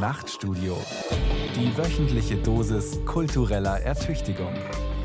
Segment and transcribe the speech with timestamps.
[0.00, 0.78] Nachtstudio.
[1.54, 4.54] Die wöchentliche Dosis kultureller Ertüchtigung.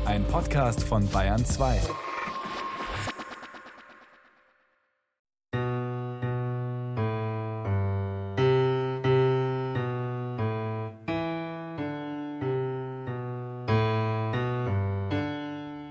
[0.06, 1.82] Ein Podcast von Bayern 2.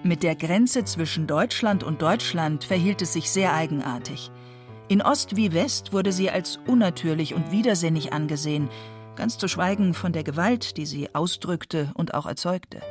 [0.02, 4.32] Mit der Grenze zwischen Deutschland und Deutschland verhielt es sich sehr eigenartig.
[4.88, 8.70] In Ost wie West wurde sie als unnatürlich und widersinnig angesehen,
[9.16, 12.82] ganz zu schweigen von der Gewalt, die sie ausdrückte und auch erzeugte.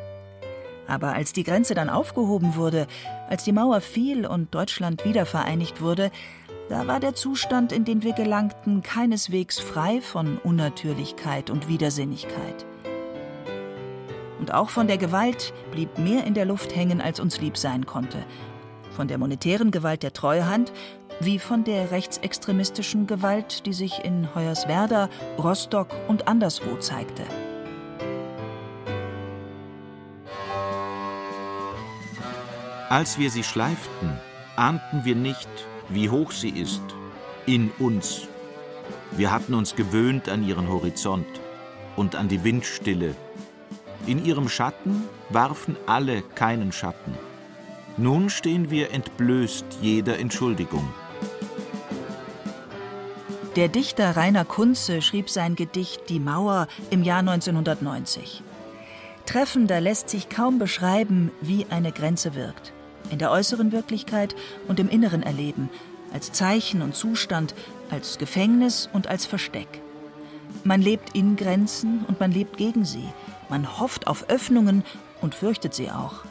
[0.86, 2.86] Aber als die Grenze dann aufgehoben wurde,
[3.28, 6.10] als die Mauer fiel und Deutschland wiedervereinigt wurde,
[6.68, 12.66] da war der Zustand, in den wir gelangten, keineswegs frei von Unnatürlichkeit und Widersinnigkeit.
[14.38, 17.86] Und auch von der Gewalt blieb mehr in der Luft hängen, als uns lieb sein
[17.86, 18.18] konnte.
[18.90, 20.72] Von der monetären Gewalt der Treuhand
[21.20, 27.24] wie von der rechtsextremistischen Gewalt, die sich in Hoyerswerda, Rostock und anderswo zeigte.
[32.88, 34.18] Als wir sie schleiften,
[34.56, 35.48] ahnten wir nicht,
[35.88, 36.82] wie hoch sie ist,
[37.46, 38.28] in uns.
[39.10, 41.26] Wir hatten uns gewöhnt an ihren Horizont
[41.96, 43.14] und an die Windstille.
[44.06, 47.14] In ihrem Schatten warfen alle keinen Schatten.
[47.96, 50.92] Nun stehen wir entblößt jeder Entschuldigung.
[53.56, 58.42] Der Dichter Rainer Kunze schrieb sein Gedicht Die Mauer im Jahr 1990.
[59.26, 62.72] Treffender lässt sich kaum beschreiben, wie eine Grenze wirkt.
[63.10, 64.34] In der äußeren Wirklichkeit
[64.66, 65.70] und im inneren Erleben,
[66.12, 67.54] als Zeichen und Zustand,
[67.90, 69.68] als Gefängnis und als Versteck.
[70.64, 73.08] Man lebt in Grenzen und man lebt gegen sie.
[73.48, 74.82] Man hofft auf Öffnungen
[75.20, 76.24] und fürchtet sie auch.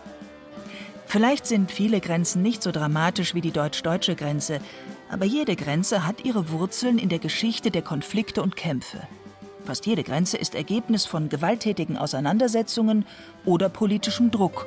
[1.06, 4.60] Vielleicht sind viele Grenzen nicht so dramatisch wie die deutsch-deutsche Grenze,
[5.14, 9.08] aber jede Grenze hat ihre Wurzeln in der Geschichte der Konflikte und Kämpfe.
[9.64, 13.06] Fast jede Grenze ist Ergebnis von gewalttätigen Auseinandersetzungen
[13.46, 14.66] oder politischem Druck.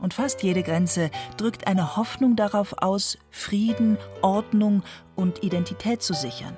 [0.00, 4.82] Und fast jede Grenze drückt eine Hoffnung darauf aus, Frieden, Ordnung
[5.16, 6.56] und Identität zu sichern.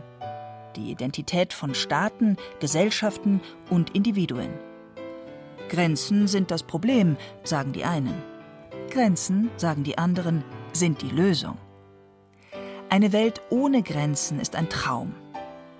[0.76, 4.50] Die Identität von Staaten, Gesellschaften und Individuen.
[5.68, 8.22] Grenzen sind das Problem, sagen die einen.
[8.90, 11.56] Grenzen, sagen die anderen, sind die Lösung.
[12.90, 15.14] Eine Welt ohne Grenzen ist ein Traum.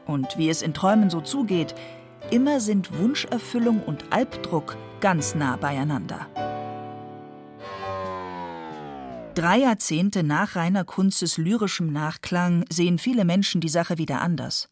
[0.07, 1.75] Und wie es in Träumen so zugeht,
[2.31, 6.27] immer sind Wunscherfüllung und Albdruck ganz nah beieinander.
[9.35, 14.69] Drei Jahrzehnte nach Rainer Kunzes lyrischem Nachklang sehen viele Menschen die Sache wieder anders.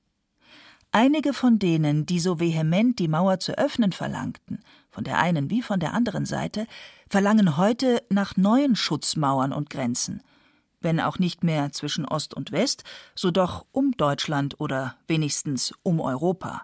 [0.92, 4.60] Einige von denen, die so vehement die Mauer zu öffnen verlangten,
[4.90, 6.66] von der einen wie von der anderen Seite,
[7.08, 10.22] verlangen heute nach neuen Schutzmauern und Grenzen,
[10.82, 12.84] wenn auch nicht mehr zwischen Ost und West,
[13.14, 16.62] so doch um Deutschland oder wenigstens um Europa.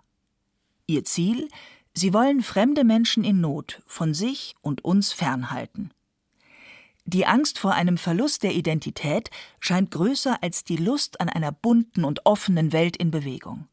[0.86, 1.48] Ihr Ziel?
[1.94, 5.92] Sie wollen fremde Menschen in Not von sich und uns fernhalten.
[7.04, 9.30] Die Angst vor einem Verlust der Identität
[9.60, 13.66] scheint größer als die Lust an einer bunten und offenen Welt in Bewegung.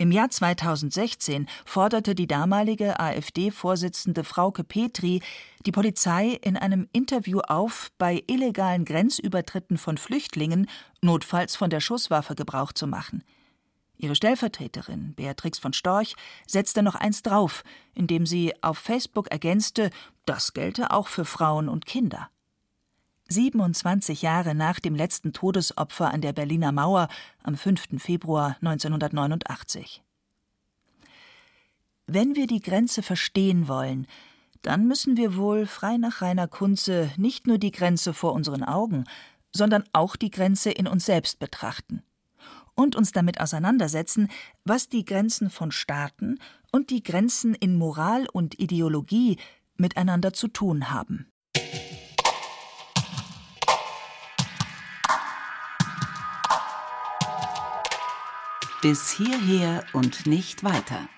[0.00, 5.20] Im Jahr 2016 forderte die damalige AfD-Vorsitzende Frauke Petri
[5.66, 10.70] die Polizei in einem Interview auf, bei illegalen Grenzübertritten von Flüchtlingen
[11.02, 13.24] notfalls von der Schusswaffe Gebrauch zu machen.
[13.96, 16.14] Ihre Stellvertreterin, Beatrix von Storch,
[16.46, 19.90] setzte noch eins drauf, indem sie auf Facebook ergänzte,
[20.26, 22.30] das gelte auch für Frauen und Kinder.
[23.28, 27.08] 27 Jahre nach dem letzten Todesopfer an der Berliner Mauer
[27.42, 27.98] am 5.
[27.98, 30.02] Februar 1989.
[32.06, 34.06] Wenn wir die Grenze verstehen wollen,
[34.62, 39.04] dann müssen wir wohl, frei nach Rainer Kunze, nicht nur die Grenze vor unseren Augen,
[39.52, 42.02] sondern auch die Grenze in uns selbst betrachten
[42.74, 44.28] und uns damit auseinandersetzen,
[44.64, 46.38] was die Grenzen von Staaten
[46.72, 49.36] und die Grenzen in Moral und Ideologie
[49.76, 51.26] miteinander zu tun haben.
[58.80, 61.08] Bis hierher und nicht weiter.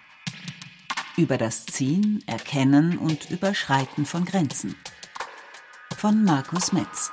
[1.19, 4.77] Über das Ziehen, Erkennen und Überschreiten von Grenzen.
[5.95, 7.13] Von Markus Metz.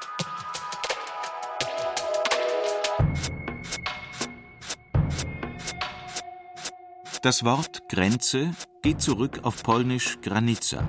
[7.22, 8.52] Das Wort Grenze
[8.82, 10.88] geht zurück auf polnisch Granica,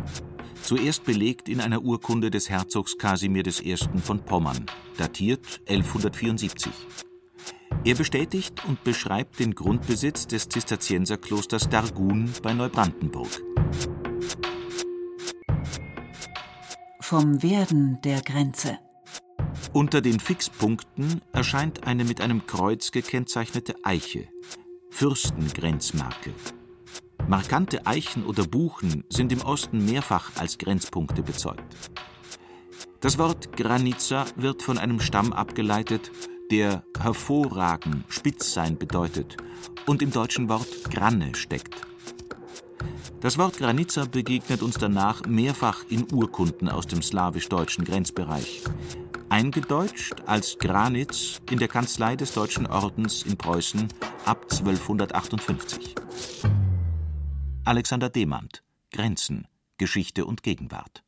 [0.62, 3.76] zuerst belegt in einer Urkunde des Herzogs Kasimir I.
[4.04, 4.66] von Pommern,
[4.96, 7.07] datiert 1174.
[7.84, 13.28] Er bestätigt und beschreibt den Grundbesitz des Zisterzienserklosters Dargun bei Neubrandenburg.
[17.00, 18.78] Vom Werden der Grenze.
[19.72, 24.28] Unter den Fixpunkten erscheint eine mit einem Kreuz gekennzeichnete Eiche,
[24.90, 26.34] Fürstengrenzmarke,
[27.28, 31.76] Markante Eichen oder Buchen sind im Osten mehrfach als Grenzpunkte bezeugt.
[33.00, 36.10] Das Wort Granica wird von einem Stamm abgeleitet,
[36.50, 39.36] der hervorragen, spitz sein bedeutet
[39.86, 41.74] und im deutschen Wort Granne steckt.
[43.20, 48.62] Das Wort Granica begegnet uns danach mehrfach in Urkunden aus dem slawisch-deutschen Grenzbereich.
[49.28, 53.88] Eingedeutscht als Granitz in der Kanzlei des Deutschen Ordens in Preußen
[54.24, 55.94] ab 1258.
[57.64, 58.62] Alexander Demand
[58.92, 59.46] Grenzen,
[59.76, 61.02] Geschichte und Gegenwart.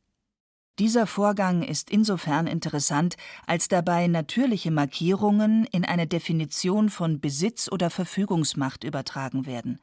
[0.81, 7.91] Dieser Vorgang ist insofern interessant, als dabei natürliche Markierungen in eine Definition von Besitz oder
[7.91, 9.79] Verfügungsmacht übertragen werden.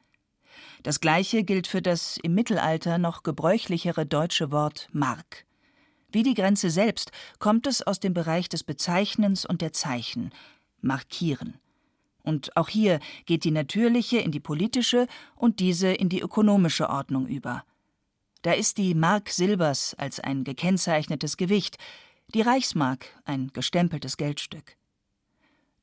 [0.83, 5.45] Das gleiche gilt für das im Mittelalter noch gebräuchlichere deutsche Wort Mark.
[6.11, 10.31] Wie die Grenze selbst kommt es aus dem Bereich des Bezeichnens und der Zeichen,
[10.81, 11.53] markieren.
[12.23, 15.07] Und auch hier geht die natürliche in die politische
[15.37, 17.63] und diese in die ökonomische Ordnung über.
[18.41, 21.77] Da ist die Mark Silbers als ein gekennzeichnetes Gewicht,
[22.33, 24.77] die Reichsmark ein gestempeltes Geldstück.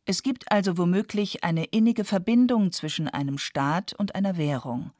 [0.07, 4.93] Es gibt also womöglich eine innige Verbindung zwischen einem Staat und einer Währung.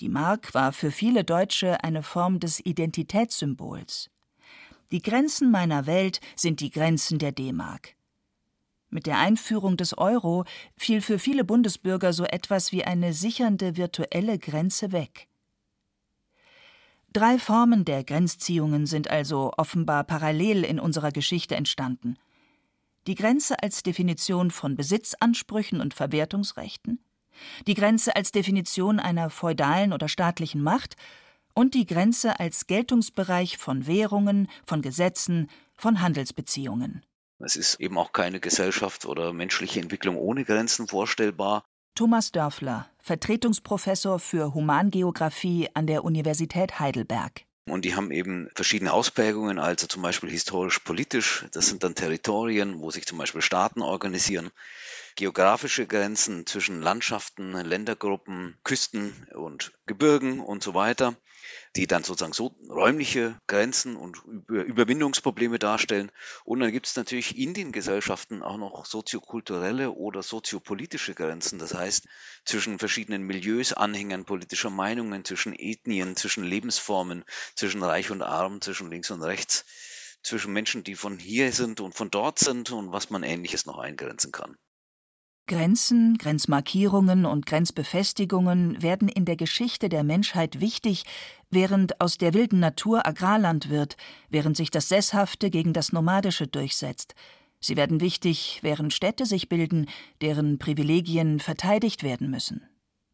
[0.00, 4.10] Die Mark war für viele Deutsche eine Form des Identitätssymbols.
[4.90, 7.94] Die Grenzen meiner Welt sind die Grenzen der D-Mark.
[8.88, 10.44] Mit der Einführung des Euro
[10.76, 15.28] fiel für viele Bundesbürger so etwas wie eine sichernde virtuelle Grenze weg.
[17.14, 22.18] Drei Formen der Grenzziehungen sind also offenbar parallel in unserer Geschichte entstanden–
[23.06, 27.04] die Grenze als Definition von Besitzansprüchen und Verwertungsrechten,
[27.66, 30.96] die Grenze als Definition einer feudalen oder staatlichen Macht
[31.52, 37.04] und die Grenze als Geltungsbereich von Währungen, von Gesetzen, von Handelsbeziehungen.
[37.40, 41.64] Es ist eben auch keine Gesellschaft oder menschliche Entwicklung ohne Grenzen vorstellbar.
[41.96, 47.42] Thomas Dörfler, Vertretungsprofessor für Humangeographie an der Universität Heidelberg.
[47.66, 51.46] Und die haben eben verschiedene Ausprägungen, also zum Beispiel historisch-politisch.
[51.52, 54.50] Das sind dann Territorien, wo sich zum Beispiel Staaten organisieren.
[55.16, 61.16] Geografische Grenzen zwischen Landschaften, Ländergruppen, Küsten und Gebirgen und so weiter
[61.76, 64.18] die dann sozusagen so räumliche Grenzen und
[64.48, 66.12] Überwindungsprobleme darstellen.
[66.44, 71.58] Und dann gibt es natürlich in den Gesellschaften auch noch soziokulturelle oder soziopolitische Grenzen.
[71.58, 72.06] Das heißt,
[72.44, 77.24] zwischen verschiedenen Milieus, Anhängern politischer Meinungen, zwischen Ethnien, zwischen Lebensformen,
[77.56, 79.64] zwischen Reich und Arm, zwischen links und rechts,
[80.22, 83.78] zwischen Menschen, die von hier sind und von dort sind und was man ähnliches noch
[83.78, 84.56] eingrenzen kann.
[85.46, 91.04] Grenzen, Grenzmarkierungen und Grenzbefestigungen werden in der Geschichte der Menschheit wichtig,
[91.50, 93.98] während aus der wilden Natur Agrarland wird,
[94.30, 97.14] während sich das Sesshafte gegen das Nomadische durchsetzt.
[97.60, 99.86] Sie werden wichtig, während Städte sich bilden,
[100.22, 102.66] deren Privilegien verteidigt werden müssen.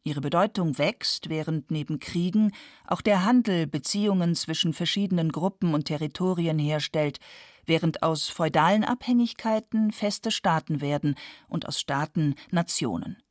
[0.04, 2.52] Ihre Bedeutung wächst, während neben Kriegen
[2.86, 7.18] auch der Handel Beziehungen zwischen verschiedenen Gruppen und Territorien herstellt,
[7.66, 11.14] während aus feudalen Abhängigkeiten feste Staaten werden
[11.48, 13.22] und aus Staaten Nationen.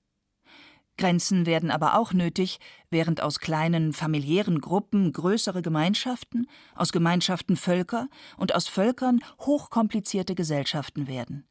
[1.00, 2.60] Grenzen werden aber auch nötig,
[2.90, 6.46] während aus kleinen familiären Gruppen größere Gemeinschaften,
[6.76, 11.48] aus Gemeinschaften Völker und aus Völkern hochkomplizierte Gesellschaften werden.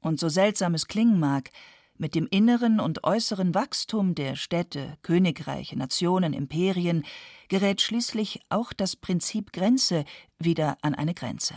[0.00, 1.50] Und so seltsam es klingen mag,
[1.98, 7.04] mit dem inneren und äußeren Wachstum der Städte, Königreiche, Nationen, Imperien
[7.48, 10.04] gerät schließlich auch das Prinzip Grenze
[10.38, 11.54] wieder an eine Grenze.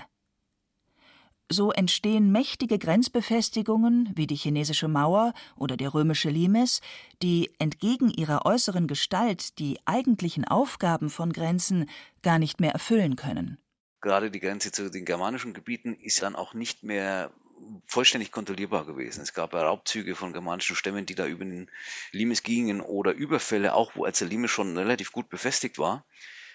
[1.52, 6.80] So entstehen mächtige Grenzbefestigungen wie die chinesische Mauer oder der römische Limes,
[7.22, 11.90] die entgegen ihrer äußeren Gestalt die eigentlichen Aufgaben von Grenzen
[12.22, 13.58] gar nicht mehr erfüllen können.
[14.00, 17.32] Gerade die Grenze zu den germanischen Gebieten ist dann auch nicht mehr
[17.86, 19.22] vollständig kontrollierbar gewesen.
[19.22, 21.70] Es gab Raubzüge von germanischen Stämmen, die da über den
[22.12, 26.06] Limes gingen oder Überfälle, auch wo als der Limes schon relativ gut befestigt war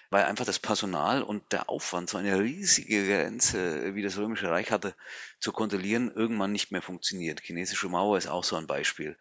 [0.09, 4.71] weil einfach das Personal und der Aufwand, so eine riesige Grenze, wie das Römische Reich
[4.71, 4.95] hatte,
[5.39, 7.41] zu kontrollieren, irgendwann nicht mehr funktioniert.
[7.41, 9.17] Chinesische Mauer ist auch so ein Beispiel.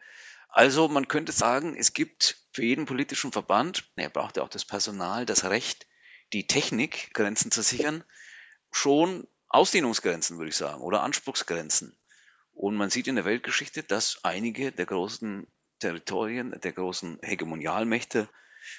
[0.48, 4.64] Also man könnte sagen, es gibt für jeden politischen Verband, er braucht ja auch das
[4.64, 5.86] Personal, das Recht,
[6.32, 8.04] die Technik, Grenzen zu sichern,
[8.70, 11.96] schon Ausdehnungsgrenzen, würde ich sagen, oder Anspruchsgrenzen.
[12.52, 15.46] Und man sieht in der Weltgeschichte, dass einige der großen
[15.78, 18.28] Territorien, der großen Hegemonialmächte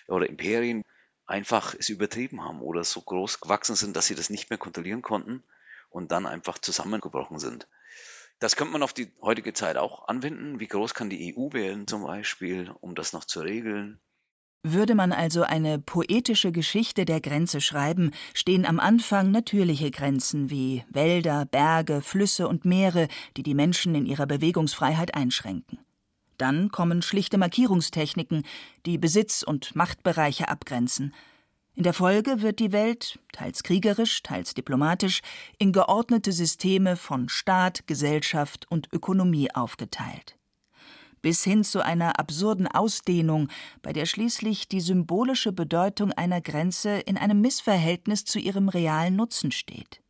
[0.07, 0.83] oder Imperien
[1.25, 5.01] einfach es übertrieben haben oder so groß gewachsen sind, dass sie das nicht mehr kontrollieren
[5.01, 5.43] konnten
[5.89, 7.67] und dann einfach zusammengebrochen sind.
[8.39, 10.59] Das könnte man auf die heutige Zeit auch anwenden.
[10.59, 14.00] Wie groß kann die EU werden zum Beispiel, um das noch zu regeln?
[14.69, 20.83] Würde man also eine poetische Geschichte der Grenze schreiben, stehen am Anfang natürliche Grenzen wie
[20.89, 23.07] Wälder, Berge, Flüsse und Meere,
[23.38, 25.79] die die Menschen in ihrer Bewegungsfreiheit einschränken.
[26.38, 28.43] Dann kommen schlichte Markierungstechniken,
[28.86, 31.13] die Besitz- und Machtbereiche abgrenzen.
[31.74, 35.21] In der Folge wird die Welt, teils kriegerisch, teils diplomatisch,
[35.59, 40.37] in geordnete Systeme von Staat, Gesellschaft und Ökonomie aufgeteilt.
[41.21, 43.50] Bis hin zu einer absurden Ausdehnung,
[43.81, 49.51] bei der schließlich die symbolische Bedeutung einer Grenze in einem Missverhältnis zu ihrem realen Nutzen
[49.51, 50.01] steht.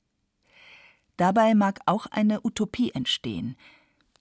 [1.17, 3.55] Dabei mag auch eine Utopie entstehen,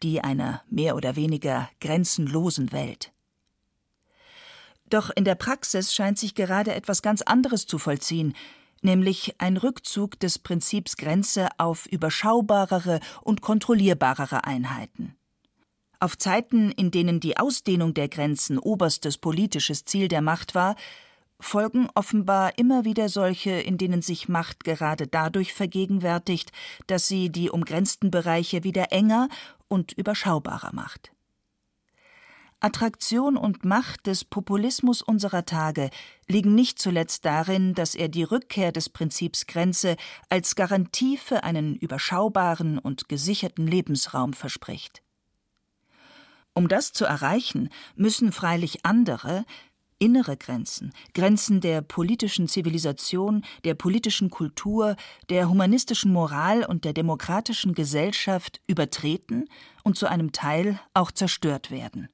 [0.02, 3.12] die einer mehr oder weniger grenzenlosen Welt.
[4.88, 8.34] Doch in der Praxis scheint sich gerade etwas ganz anderes zu vollziehen,
[8.82, 15.16] nämlich ein Rückzug des Prinzips Grenze auf überschaubarere und kontrollierbarere Einheiten.
[15.98, 20.76] Auf Zeiten, in denen die Ausdehnung der Grenzen oberstes politisches Ziel der Macht war,
[21.40, 26.52] folgen offenbar immer wieder solche, in denen sich Macht gerade dadurch vergegenwärtigt,
[26.86, 29.28] dass sie die umgrenzten Bereiche wieder enger
[29.68, 31.12] und überschaubarer macht.
[32.60, 35.90] Attraktion und Macht des Populismus unserer Tage
[36.26, 39.96] liegen nicht zuletzt darin, dass er die Rückkehr des Prinzips Grenze
[40.30, 45.02] als Garantie für einen überschaubaren und gesicherten Lebensraum verspricht.
[46.56, 49.44] Um das zu erreichen, müssen freilich andere,
[49.98, 54.96] innere Grenzen, Grenzen der politischen Zivilisation, der politischen Kultur,
[55.28, 59.50] der humanistischen Moral und der demokratischen Gesellschaft übertreten
[59.84, 62.08] und zu einem Teil auch zerstört werden.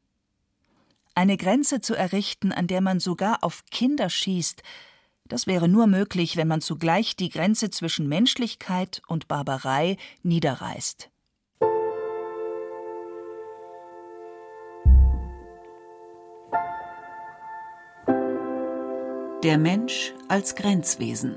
[1.14, 4.64] Eine Grenze zu errichten, an der man sogar auf Kinder schießt,
[5.28, 11.11] das wäre nur möglich, wenn man zugleich die Grenze zwischen Menschlichkeit und Barbarei niederreißt.
[19.42, 21.36] Der Mensch als Grenzwesen.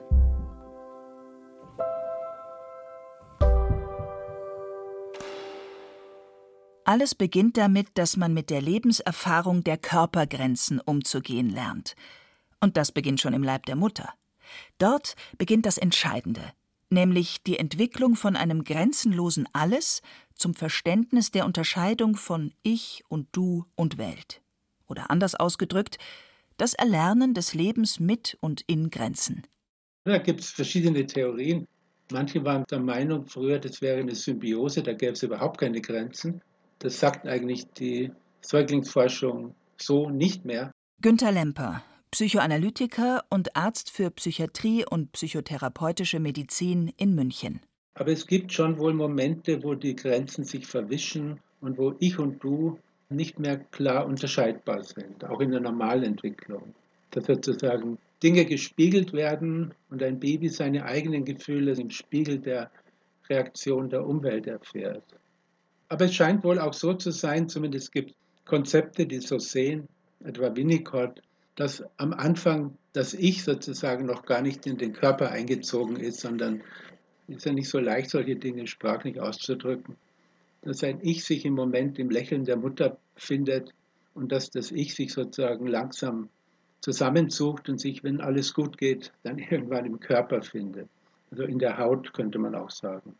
[6.84, 11.96] Alles beginnt damit, dass man mit der Lebenserfahrung der Körpergrenzen umzugehen lernt.
[12.60, 14.14] Und das beginnt schon im Leib der Mutter.
[14.78, 16.54] Dort beginnt das Entscheidende,
[16.92, 20.04] nämlich die Entwicklung von einem grenzenlosen Alles
[20.36, 24.44] zum Verständnis der Unterscheidung von Ich und Du und Welt.
[24.86, 25.98] Oder anders ausgedrückt,
[26.58, 29.44] das Erlernen des Lebens mit und in Grenzen.
[30.06, 31.68] Da gibt es verschiedene Theorien.
[32.12, 36.42] Manche waren der Meinung früher, das wäre eine Symbiose, da gäbe es überhaupt keine Grenzen.
[36.80, 40.72] Das sagt eigentlich die Säuglingsforschung so nicht mehr.
[41.02, 47.62] Günter Lemper, Psychoanalytiker und Arzt für Psychiatrie und psychotherapeutische Medizin in München.
[47.96, 52.44] Aber es gibt schon wohl Momente, wo die Grenzen sich verwischen und wo ich und
[52.44, 52.78] du
[53.10, 56.74] nicht mehr klar unterscheidbar sind, auch in der Normalentwicklung.
[57.12, 62.72] Dass sozusagen Dinge gespiegelt werden und ein Baby seine eigenen Gefühle im Spiegel der
[63.30, 65.04] Reaktion der Umwelt erfährt.
[65.90, 69.88] Aber es scheint wohl auch so zu sein, zumindest gibt es Konzepte, die so sehen,
[70.24, 71.22] etwa Winnicott,
[71.56, 76.64] dass am Anfang das Ich sozusagen noch gar nicht in den Körper eingezogen ist, sondern
[77.28, 79.96] es ist ja nicht so leicht, solche Dinge sprachlich auszudrücken.
[80.66, 83.74] Dass ein Ich sich im Moment im Lächeln der Mutter findet
[84.14, 86.30] und dass das Ich sich sozusagen langsam
[86.82, 90.90] zusammensucht und sich, wenn alles gut geht, dann irgendwann im Körper findet.
[91.32, 93.16] Also in der Haut könnte man auch sagen.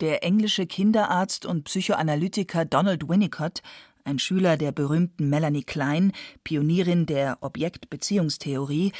[0.00, 3.62] Der englische Kinderarzt und Psychoanalytiker Donald Winnicott,
[4.04, 6.12] ein Schüler der berühmten Melanie Klein,
[6.42, 8.92] Pionierin der Objektbeziehungstheorie,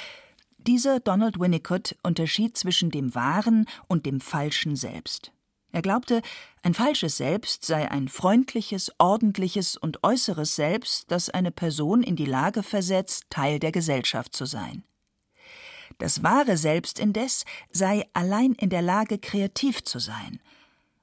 [0.58, 5.32] dieser Donald Winnicott unterschied zwischen dem wahren und dem falschen Selbst.
[5.72, 6.22] Er glaubte,
[6.62, 12.26] ein falsches Selbst sei ein freundliches, ordentliches und äußeres Selbst, das eine Person in die
[12.26, 14.84] Lage versetzt, Teil der Gesellschaft zu sein.
[15.98, 20.40] Das wahre Selbst indes sei allein in der Lage, kreativ zu sein,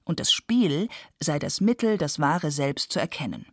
[0.04, 0.88] und das Spiel
[1.20, 3.46] sei das Mittel, das wahre Selbst zu erkennen.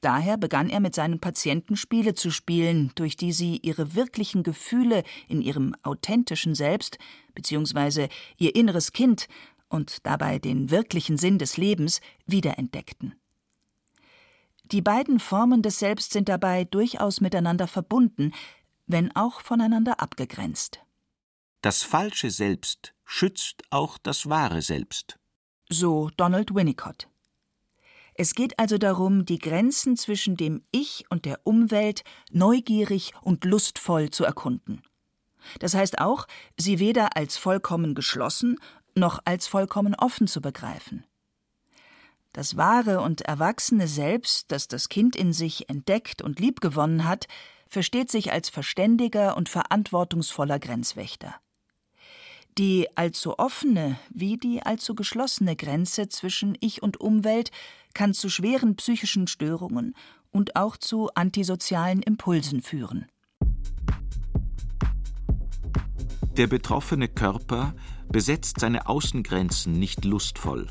[0.00, 5.02] Daher begann er mit seinen Patienten Spiele zu spielen, durch die sie ihre wirklichen Gefühle
[5.26, 6.98] in ihrem authentischen Selbst
[7.34, 8.08] bzw.
[8.36, 9.26] ihr inneres Kind
[9.68, 13.14] und dabei den wirklichen Sinn des Lebens wiederentdeckten.
[14.64, 18.32] Die beiden Formen des Selbst sind dabei durchaus miteinander verbunden,
[18.86, 20.80] wenn auch voneinander abgegrenzt.
[21.62, 25.18] Das falsche Selbst schützt auch das wahre Selbst
[25.68, 27.08] so Donald Winnicott.
[28.14, 34.10] Es geht also darum, die Grenzen zwischen dem Ich und der Umwelt neugierig und lustvoll
[34.10, 34.82] zu erkunden.
[35.60, 38.58] Das heißt auch, sie weder als vollkommen geschlossen
[38.94, 41.04] noch als vollkommen offen zu begreifen.
[42.32, 47.26] Das wahre und erwachsene Selbst, das das Kind in sich entdeckt und liebgewonnen hat,
[47.68, 51.34] versteht sich als verständiger und verantwortungsvoller Grenzwächter.
[52.56, 57.50] Die allzu offene wie die allzu geschlossene Grenze zwischen Ich und Umwelt
[57.94, 59.94] kann zu schweren psychischen Störungen
[60.30, 63.06] und auch zu antisozialen Impulsen führen.
[66.36, 67.74] Der betroffene Körper
[68.10, 70.66] besetzt seine Außengrenzen nicht lustvoll.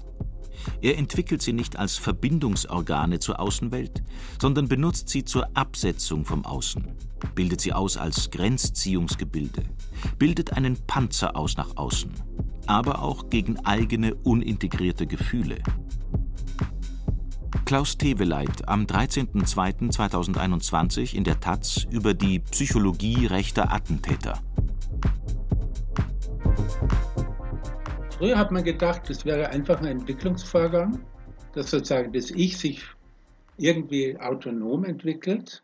[0.81, 4.03] Er entwickelt sie nicht als Verbindungsorgane zur Außenwelt,
[4.41, 6.87] sondern benutzt sie zur Absetzung vom Außen,
[7.35, 9.63] bildet sie aus als Grenzziehungsgebilde,
[10.17, 12.11] bildet einen Panzer aus nach außen,
[12.65, 15.59] aber auch gegen eigene unintegrierte Gefühle.
[17.65, 24.41] Klaus Teweleit am 13.02.2021 in der Taz über die Psychologie rechter Attentäter.
[28.17, 31.05] Früher hat man gedacht, das wäre einfach ein Entwicklungsvorgang,
[31.53, 32.83] dass sozusagen das Ich sich
[33.57, 35.61] irgendwie autonom entwickelt,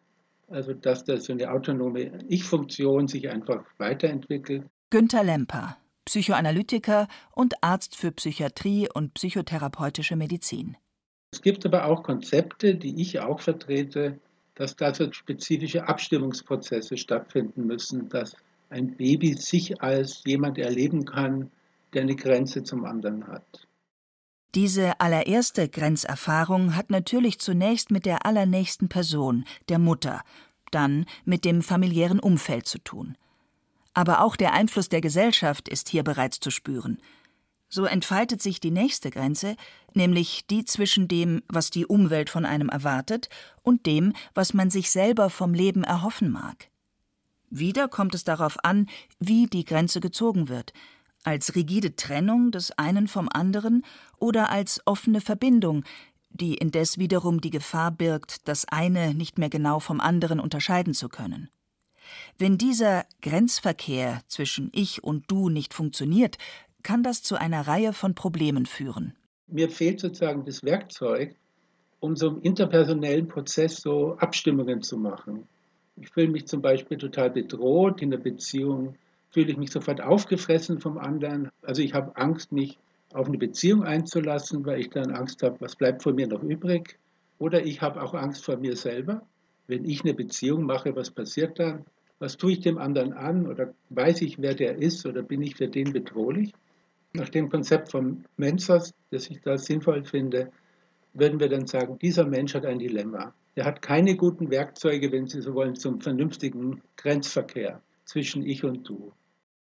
[0.50, 4.68] also dass das so eine autonome Ich-Funktion sich einfach weiterentwickelt.
[4.92, 10.78] Günter Lemper, Psychoanalytiker und Arzt für Psychiatrie und psychotherapeutische Medizin.
[11.32, 14.20] Es gibt aber auch Konzepte, die ich auch vertrete,
[14.54, 18.36] dass da so spezifische Abstimmungsprozesse stattfinden müssen, dass
[18.70, 21.50] ein Baby sich als jemand erleben kann,
[21.94, 23.68] der eine Grenze zum anderen hat.
[24.56, 30.22] Diese allererste Grenzerfahrung hat natürlich zunächst mit der allernächsten Person, der Mutter,
[30.70, 33.18] dann mit dem familiären Umfeld zu tun.
[33.96, 37.00] Aber auch der Einfluss der Gesellschaft ist hier bereits zu spüren.
[37.70, 39.56] So entfaltet sich die nächste Grenze,
[39.96, 43.30] nämlich die zwischen dem, was die Umwelt von einem erwartet,
[43.64, 46.70] und dem, was man sich selber vom Leben erhoffen mag.
[47.50, 48.88] Wieder kommt es darauf an,
[49.20, 50.74] wie die Grenze gezogen wird,
[51.24, 53.84] als rigide Trennung des einen vom anderen
[54.18, 55.84] oder als offene Verbindung,
[56.30, 61.10] die indes wiederum die Gefahr birgt, das eine nicht mehr genau vom anderen unterscheiden zu
[61.10, 61.50] können.
[62.38, 66.38] Wenn dieser Grenzverkehr zwischen Ich und Du nicht funktioniert,
[66.82, 69.14] kann das zu einer Reihe von Problemen führen.
[69.48, 71.36] Mir fehlt sozusagen das Werkzeug,
[72.00, 75.48] um so im interpersonellen Prozess so Abstimmungen zu machen.
[75.96, 78.96] Ich fühle mich zum Beispiel total bedroht in der Beziehung
[79.34, 81.50] fühle ich mich sofort aufgefressen vom anderen.
[81.64, 82.78] Also ich habe Angst, mich
[83.14, 86.98] auf eine Beziehung einzulassen, weil ich dann Angst habe, was bleibt von mir noch übrig.
[87.40, 89.26] Oder ich habe auch Angst vor mir selber.
[89.68, 91.86] Wenn ich eine Beziehung mache, was passiert dann?
[92.20, 93.48] Was tue ich dem anderen an?
[93.48, 95.06] Oder weiß ich, wer der ist?
[95.06, 96.54] Oder bin ich für den bedrohlich?
[97.14, 100.52] Nach dem Konzept von Menzos, das ich da sinnvoll finde,
[101.14, 103.34] würden wir dann sagen, dieser Mensch hat ein Dilemma.
[103.56, 108.88] Er hat keine guten Werkzeuge, wenn Sie so wollen, zum vernünftigen Grenzverkehr zwischen ich und
[108.88, 109.12] du.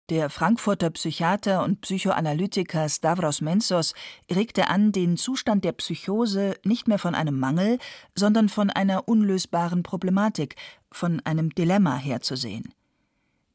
[0.08, 3.92] Der Frankfurter Psychiater und Psychoanalytiker Stavros Mensos
[4.30, 7.78] regte an, den Zustand der Psychose nicht mehr von einem Mangel,
[8.14, 10.54] sondern von einer unlösbaren Problematik,
[10.92, 12.72] von einem Dilemma herzusehen.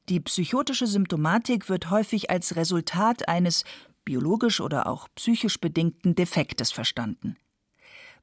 [0.09, 3.63] Die psychotische Symptomatik wird häufig als Resultat eines
[4.03, 7.37] biologisch oder auch psychisch bedingten Defektes verstanden.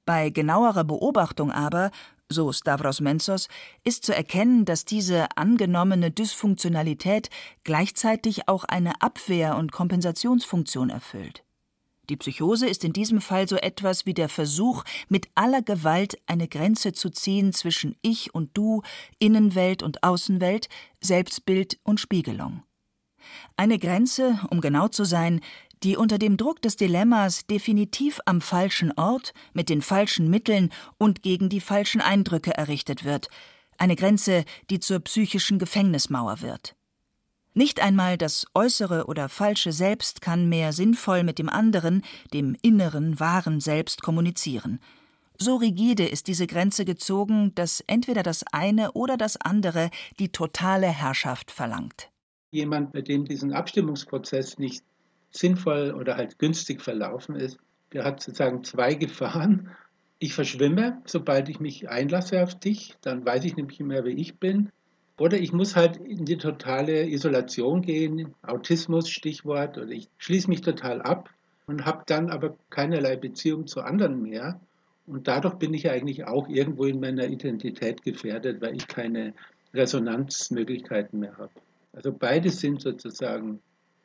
[0.05, 1.91] Bei genauerer Beobachtung aber
[2.29, 3.49] so Stavros Mensos,
[3.85, 7.31] ist zu erkennen, dass diese angenommene Dysfunktionalität
[7.65, 11.45] gleichzeitig auch eine Abwehr- und Kompensationsfunktion erfüllt.
[12.11, 16.49] Die Psychose ist in diesem Fall so etwas wie der Versuch, mit aller Gewalt eine
[16.49, 18.83] Grenze zu ziehen zwischen Ich und Du,
[19.19, 20.69] Innenwelt und Außenwelt,
[21.03, 22.63] Selbstbild und Spiegelung.
[23.57, 25.41] Eine Grenze, um genau zu sein,
[25.83, 31.23] die unter dem Druck des Dilemmas definitiv am falschen Ort, mit den falschen Mitteln und
[31.23, 33.29] gegen die falschen Eindrücke errichtet wird,
[33.79, 36.75] eine Grenze, die zur psychischen Gefängnismauer wird.
[37.55, 43.19] Nicht einmal das äußere oder falsche Selbst kann mehr sinnvoll mit dem anderen, dem inneren,
[43.19, 44.79] wahren Selbst kommunizieren.
[45.39, 50.89] So rigide ist diese Grenze gezogen, dass entweder das eine oder das andere die totale
[50.89, 52.11] Herrschaft verlangt.
[52.51, 54.85] Jemand, bei dem diesen Abstimmungsprozess nicht
[55.31, 57.59] sinnvoll oder halt günstig verlaufen ist,
[57.93, 59.71] der hat sozusagen zwei Gefahren.
[60.19, 64.39] Ich verschwimme, sobald ich mich einlasse auf dich, dann weiß ich nämlich mehr, wie ich
[64.39, 64.71] bin.
[65.19, 70.61] Oder ich muss halt in die totale Isolation gehen, Autismus Stichwort, oder ich schließe mich
[70.61, 71.31] total ab
[71.67, 74.61] und habe dann aber keinerlei Beziehung zu anderen mehr.
[75.07, 79.35] Und dadurch bin ich eigentlich auch irgendwo in meiner Identität gefährdet, weil ich keine
[79.75, 81.51] Resonanzmöglichkeiten mehr habe.
[81.93, 83.61] Also beide sind sozusagen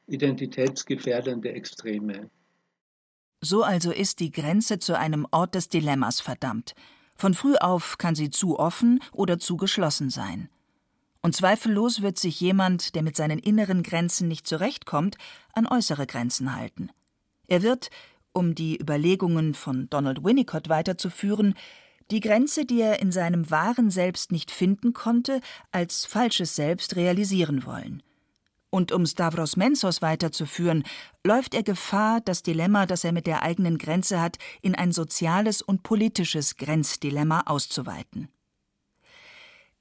[0.07, 2.29] identitätsgefährdende Extreme.
[3.41, 6.75] So also ist die Grenze zu einem Ort des Dilemmas verdammt.
[7.15, 10.49] Von früh auf kann sie zu offen oder zu geschlossen sein.
[11.21, 15.17] Und zweifellos wird sich jemand, der mit seinen inneren Grenzen nicht zurechtkommt,
[15.53, 16.89] an äußere Grenzen halten.
[17.47, 17.89] Er wird,
[18.33, 21.55] um die Überlegungen von Donald Winnicott weiterzuführen,
[22.11, 25.39] die Grenze, die er in seinem wahren Selbst nicht finden konnte,
[25.71, 28.03] als falsches Selbst realisieren wollen.
[28.73, 30.83] Und um Stavros Mensos weiterzuführen,
[31.23, 35.61] läuft er Gefahr, das Dilemma, das er mit der eigenen Grenze hat, in ein soziales
[35.61, 38.29] und politisches Grenzdilemma auszuweiten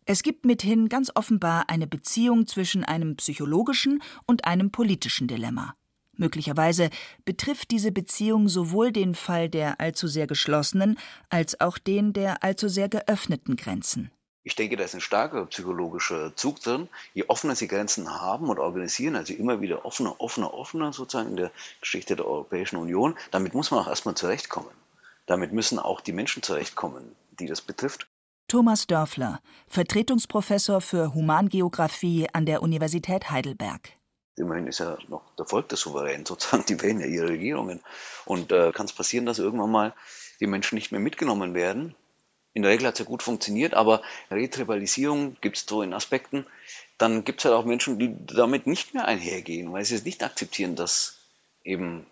[0.04, 5.74] Es gibt mithin ganz offenbar eine Beziehung zwischen einem psychologischen und einem politischen Dilemma.
[6.14, 6.90] Möglicherweise
[7.24, 10.98] betrifft diese Beziehung sowohl den Fall der allzu sehr geschlossenen
[11.30, 14.10] als auch den der allzu sehr geöffneten Grenzen.
[14.44, 16.88] Ich denke, da ist ein starker psychologischer Zug drin.
[17.14, 21.36] Je offener sie Grenzen haben und organisieren, also immer wieder offener, offener, offener sozusagen in
[21.36, 24.70] der Geschichte der Europäischen Union, damit muss man auch erstmal zurechtkommen.
[25.26, 28.08] Damit müssen auch die Menschen zurechtkommen, die das betrifft.
[28.48, 33.92] Thomas Dörfler, Vertretungsprofessor für Humangeographie an der Universität Heidelberg.
[34.36, 37.80] Immerhin ist ja noch der Volk der Souverän, sozusagen, die wählen ja ihre Regierungen.
[38.24, 39.94] Und äh, kann es passieren, dass irgendwann mal
[40.40, 41.94] die Menschen nicht mehr mitgenommen werden?
[42.54, 46.46] In der Regel hat es ja gut funktioniert, aber Retribalisierung gibt es so in Aspekten.
[46.98, 50.22] Dann gibt es halt auch Menschen, die damit nicht mehr einhergehen, weil sie es nicht
[50.22, 51.18] akzeptieren, dass
[51.64, 52.06] eben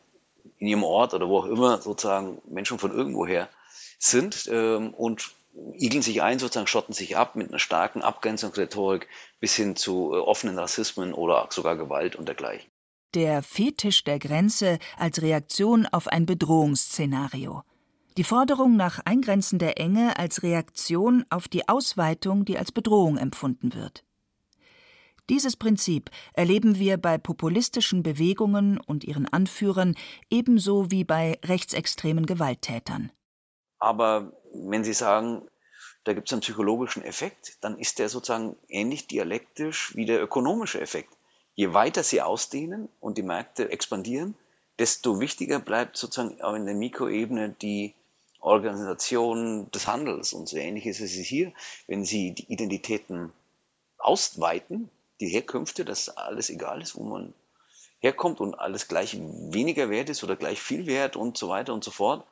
[0.58, 3.48] in ihrem Ort oder wo auch immer sozusagen Menschen von irgendwoher
[3.98, 5.30] sind ähm, und
[5.74, 9.08] igeln sich ein, sozusagen schotten sich ab mit einer starken Abgrenzungsrhetorik
[9.40, 12.70] bis hin zu äh, offenen Rassismen oder sogar Gewalt und dergleichen.
[13.14, 17.64] Der Fetisch der Grenze als Reaktion auf ein Bedrohungsszenario.
[18.16, 23.72] Die Forderung nach Eingrenzen der Enge als Reaktion auf die Ausweitung, die als Bedrohung empfunden
[23.74, 24.04] wird.
[25.28, 29.94] Dieses Prinzip erleben wir bei populistischen Bewegungen und ihren Anführern
[30.28, 33.12] ebenso wie bei rechtsextremen Gewalttätern.
[33.78, 35.48] Aber wenn Sie sagen,
[36.02, 40.80] da gibt es einen psychologischen Effekt, dann ist der sozusagen ähnlich dialektisch wie der ökonomische
[40.80, 41.16] Effekt.
[41.54, 44.34] Je weiter Sie ausdehnen und die Märkte expandieren,
[44.80, 47.94] desto wichtiger bleibt sozusagen auch in der Mikroebene die
[48.40, 50.32] Organisation des Handels.
[50.32, 51.52] Und so ähnlich ist es hier,
[51.86, 53.32] wenn Sie die Identitäten
[53.98, 57.34] ausweiten, die Herkünfte, dass alles egal ist, wo man
[58.00, 61.84] herkommt und alles gleich weniger wert ist oder gleich viel wert und so weiter und
[61.84, 62.26] so fort,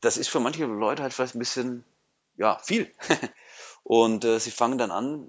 [0.00, 1.84] das ist für manche Leute halt vielleicht ein bisschen,
[2.36, 2.92] ja, viel.
[3.84, 5.28] und äh, sie fangen dann an,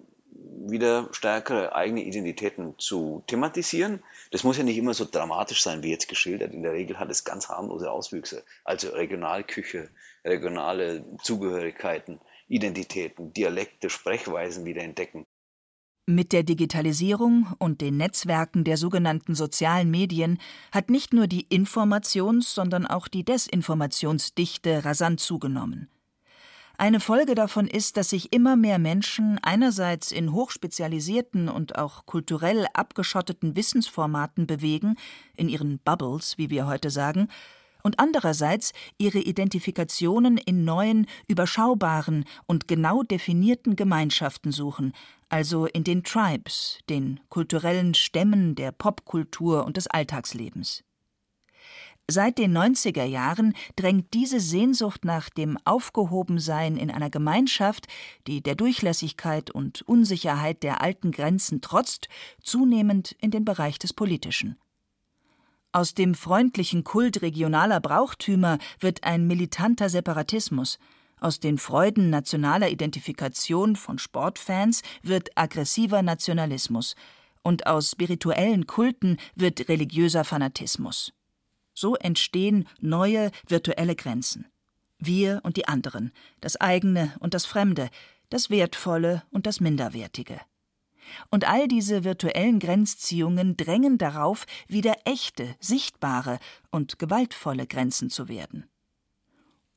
[0.68, 4.04] wieder stärkere eigene Identitäten zu thematisieren.
[4.32, 6.54] Das muss ja nicht immer so dramatisch sein, wie jetzt geschildert.
[6.54, 8.44] In der Regel hat es ganz harmlose Auswüchse.
[8.64, 9.90] Also Regionalküche,
[10.24, 15.26] regionale Zugehörigkeiten, Identitäten, Dialekte, Sprechweisen wieder entdecken.
[16.10, 20.40] Mit der Digitalisierung und den Netzwerken der sogenannten sozialen Medien
[20.72, 25.90] hat nicht nur die Informations-, sondern auch die Desinformationsdichte rasant zugenommen.
[26.80, 32.68] Eine Folge davon ist, dass sich immer mehr Menschen einerseits in hochspezialisierten und auch kulturell
[32.74, 34.96] abgeschotteten Wissensformaten bewegen,
[35.36, 37.30] in ihren Bubbles, wie wir heute sagen,
[37.82, 44.94] und andererseits ihre Identifikationen in neuen, überschaubaren und genau definierten Gemeinschaften suchen,
[45.30, 50.84] also in den Tribes, den kulturellen Stämmen der Popkultur und des Alltagslebens.
[52.10, 57.88] Seit den 90er Jahren drängt diese Sehnsucht nach dem Aufgehobensein in einer Gemeinschaft,
[58.28, 62.08] die der Durchlässigkeit und Unsicherheit der alten Grenzen trotzt,
[62.42, 64.58] zunehmend in den Bereich des Politischen.
[65.74, 70.80] Aus dem freundlichen Kult regionaler Brauchtümer wird ein militanter Separatismus,
[71.20, 76.96] aus den Freuden nationaler Identifikation von Sportfans wird aggressiver Nationalismus,
[77.44, 81.14] und aus spirituellen Kulten wird religiöser Fanatismus.
[81.80, 84.48] So entstehen neue virtuelle Grenzen.
[84.98, 86.12] Wir und die anderen,
[86.42, 87.92] das eigene und das Fremde,
[88.32, 90.42] das Wertvolle und das Minderwertige.
[91.30, 96.40] Und all diese virtuellen Grenzziehungen drängen darauf, wieder echte, sichtbare
[96.72, 98.66] und gewaltvolle Grenzen zu werden.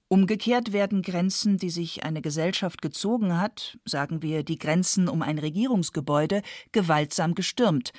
[0.09, 5.39] Umgekehrt werden Grenzen, die sich eine Gesellschaft gezogen hat, sagen wir die Grenzen um ein
[5.39, 6.41] Regierungsgebäude,
[6.73, 7.93] gewaltsam gestürmt,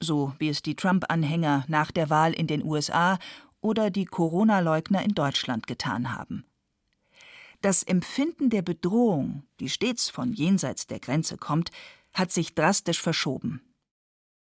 [0.00, 3.18] so wie es die Trump-Anhänger nach der Wahl in den USA
[3.66, 6.44] oder die Corona-Leugner in Deutschland getan haben.
[7.60, 11.70] Das Empfinden der Bedrohung, die stets von jenseits der Grenze kommt,
[12.12, 13.60] hat sich drastisch verschoben.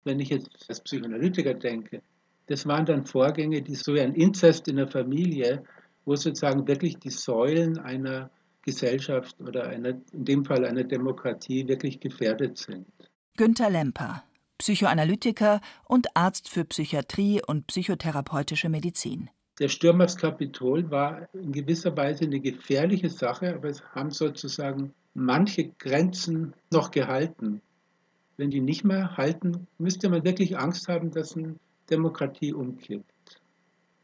[0.05, 2.03] Wenn ich jetzt als Psychoanalytiker denke,
[2.47, 5.65] das waren dann Vorgänge, die so wie ein Inzest in der Familie
[6.09, 8.31] wo sozusagen wirklich die Säulen einer
[8.63, 12.87] Gesellschaft oder einer, in dem Fall einer Demokratie wirklich gefährdet sind.
[13.37, 14.25] Günter Lemper,
[14.59, 19.31] Psychoanalytiker und Arzt für Psychiatrie und psychotherapeutische Medizin.
[19.59, 24.93] Der Sturm aufs Kapitol war in gewisser Weise eine gefährliche Sache, aber es haben sozusagen
[25.15, 27.61] manche Grenzen noch gehalten.
[28.37, 31.57] Wenn die nicht mehr halten, müsste man wirklich Angst haben, dass eine
[31.91, 33.13] Demokratie umkippt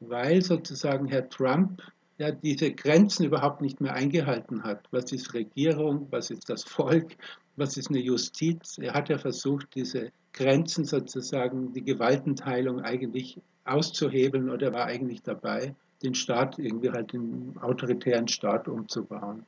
[0.09, 1.83] weil sozusagen Herr Trump
[2.19, 4.87] ja diese Grenzen überhaupt nicht mehr eingehalten hat.
[4.91, 7.17] Was ist Regierung, was ist das Volk,
[7.57, 8.79] was ist eine Justiz?
[8.79, 15.75] Er hat ja versucht, diese Grenzen sozusagen, die Gewaltenteilung eigentlich auszuhebeln oder war eigentlich dabei,
[16.03, 19.47] den Staat irgendwie halt in autoritären Staat umzubauen.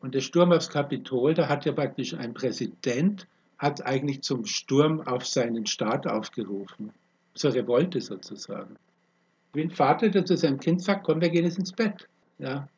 [0.00, 3.26] Und der Sturm aufs Kapitol, da hat ja praktisch ein Präsident,
[3.58, 6.92] hat eigentlich zum Sturm auf seinen Staat aufgerufen.
[7.34, 8.76] Zur Revolte sozusagen.
[9.52, 12.08] Wie ein Vater, der zu seinem Kind sagt, komm, wir gehen jetzt ins Bett.
[12.38, 12.68] Ja.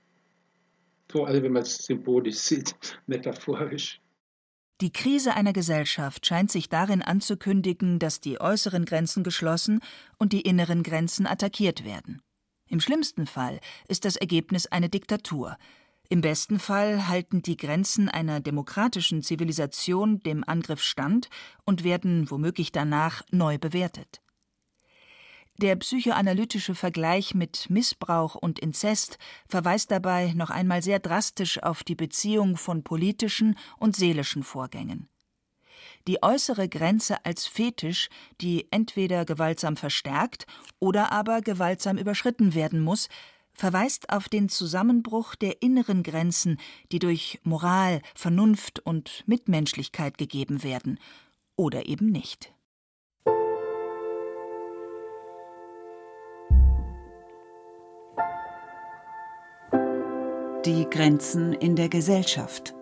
[1.12, 2.74] So, also wenn man es symbolisch sieht,
[3.06, 4.00] metaphorisch.
[4.80, 9.80] Die Krise einer Gesellschaft scheint sich darin anzukündigen, dass die äußeren Grenzen geschlossen
[10.16, 12.22] und die inneren Grenzen attackiert werden.
[12.66, 15.58] Im schlimmsten Fall ist das Ergebnis eine Diktatur.
[16.08, 21.28] Im besten Fall halten die Grenzen einer demokratischen Zivilisation dem Angriff stand
[21.66, 24.22] und werden womöglich danach neu bewertet.
[25.60, 31.94] Der psychoanalytische Vergleich mit Missbrauch und Inzest verweist dabei noch einmal sehr drastisch auf die
[31.94, 35.10] Beziehung von politischen und seelischen Vorgängen.
[36.08, 38.08] Die äußere Grenze als Fetisch,
[38.40, 40.46] die entweder gewaltsam verstärkt
[40.78, 43.10] oder aber gewaltsam überschritten werden muss,
[43.52, 46.58] verweist auf den Zusammenbruch der inneren Grenzen,
[46.90, 50.98] die durch Moral, Vernunft und Mitmenschlichkeit gegeben werden
[51.54, 52.54] oder eben nicht.
[60.66, 62.74] Die Grenzen in der Gesellschaft.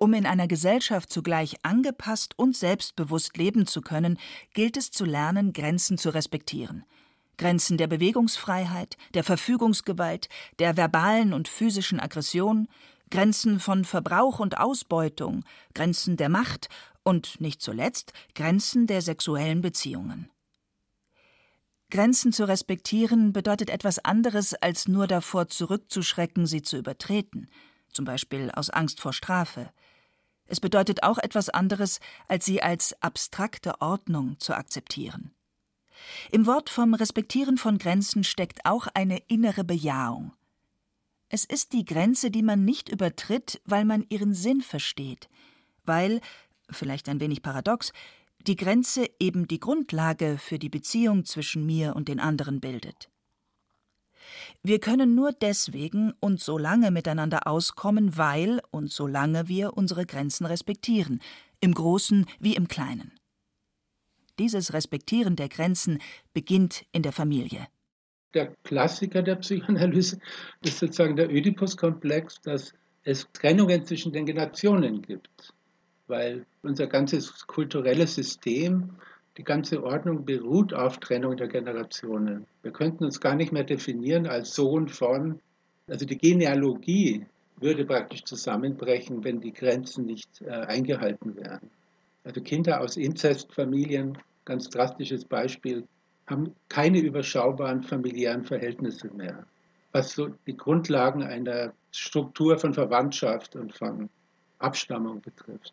[0.00, 4.18] Um in einer Gesellschaft zugleich angepasst und selbstbewusst leben zu können,
[4.52, 6.84] gilt es zu lernen, Grenzen zu respektieren.
[7.38, 12.66] Grenzen der Bewegungsfreiheit, der Verfügungsgewalt, der verbalen und physischen Aggression,
[13.12, 16.68] Grenzen von Verbrauch und Ausbeutung, Grenzen der Macht
[17.04, 20.30] und nicht zuletzt Grenzen der sexuellen Beziehungen.
[21.90, 27.48] Grenzen zu respektieren bedeutet etwas anderes, als nur davor zurückzuschrecken, sie zu übertreten,
[27.92, 29.70] zum Beispiel aus Angst vor Strafe.
[30.46, 35.32] Es bedeutet auch etwas anderes, als sie als abstrakte Ordnung zu akzeptieren.
[36.30, 40.32] Im Wort vom Respektieren von Grenzen steckt auch eine innere Bejahung.
[41.28, 45.28] Es ist die Grenze, die man nicht übertritt, weil man ihren Sinn versteht,
[45.84, 46.20] weil,
[46.70, 47.92] vielleicht ein wenig paradox,
[48.46, 53.10] die Grenze eben die Grundlage für die Beziehung zwischen mir und den anderen bildet.
[54.62, 60.46] Wir können nur deswegen und so lange miteinander auskommen, weil und solange wir unsere Grenzen
[60.46, 61.20] respektieren,
[61.60, 63.12] im Großen wie im Kleinen.
[64.38, 65.98] Dieses Respektieren der Grenzen
[66.34, 67.66] beginnt in der Familie.
[68.34, 70.18] Der Klassiker der Psychoanalyse
[70.62, 75.54] ist sozusagen der Oedipus-Komplex, dass es Trennungen zwischen den Generationen gibt
[76.08, 78.90] weil unser ganzes kulturelles System,
[79.36, 82.46] die ganze Ordnung beruht auf Trennung der Generationen.
[82.62, 85.40] Wir könnten uns gar nicht mehr definieren als Sohn von,
[85.88, 87.26] also die Genealogie
[87.58, 91.70] würde praktisch zusammenbrechen, wenn die Grenzen nicht äh, eingehalten werden.
[92.24, 95.84] Also Kinder aus Inzestfamilien, ganz drastisches Beispiel,
[96.26, 99.46] haben keine überschaubaren familiären Verhältnisse mehr,
[99.92, 104.10] was so die Grundlagen einer Struktur von Verwandtschaft und von
[104.58, 105.72] Abstammung betrifft.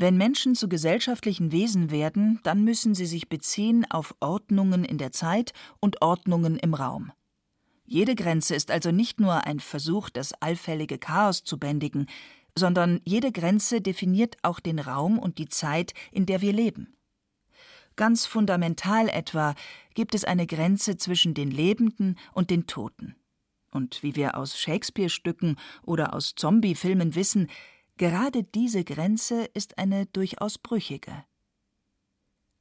[0.00, 5.10] Wenn Menschen zu gesellschaftlichen Wesen werden, dann müssen sie sich beziehen auf Ordnungen in der
[5.10, 7.10] Zeit und Ordnungen im Raum.
[7.84, 12.06] Jede Grenze ist also nicht nur ein Versuch, das allfällige Chaos zu bändigen,
[12.56, 16.96] sondern jede Grenze definiert auch den Raum und die Zeit, in der wir leben.
[17.96, 19.56] Ganz fundamental etwa
[19.94, 23.16] gibt es eine Grenze zwischen den Lebenden und den Toten.
[23.72, 27.48] Und wie wir aus Shakespeare-Stücken oder aus Zombie-Filmen wissen,
[27.98, 31.24] Gerade diese Grenze ist eine durchaus brüchige.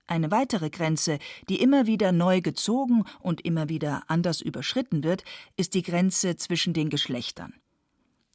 [0.08, 5.24] Eine weitere Grenze, die immer wieder neu gezogen und immer wieder anders überschritten wird,
[5.56, 7.54] ist die Grenze zwischen den Geschlechtern.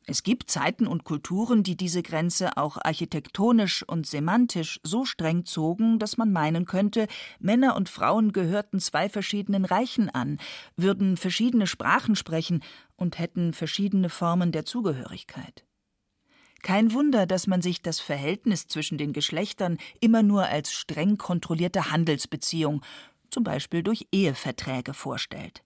[0.07, 5.99] Es gibt Zeiten und Kulturen, die diese Grenze auch architektonisch und semantisch so streng zogen,
[5.99, 7.09] dass man meinen könnte,
[7.41, 10.39] Männer und Frauen gehörten zwei verschiedenen Reichen an,
[10.77, 12.63] würden verschiedene Sprachen sprechen
[12.95, 15.65] und hätten verschiedene Formen der Zugehörigkeit.
[16.63, 21.91] Kein Wunder, dass man sich das Verhältnis zwischen den Geschlechtern immer nur als streng kontrollierte
[21.91, 22.83] Handelsbeziehung,
[23.31, 25.65] zum Beispiel durch Eheverträge, vorstellt.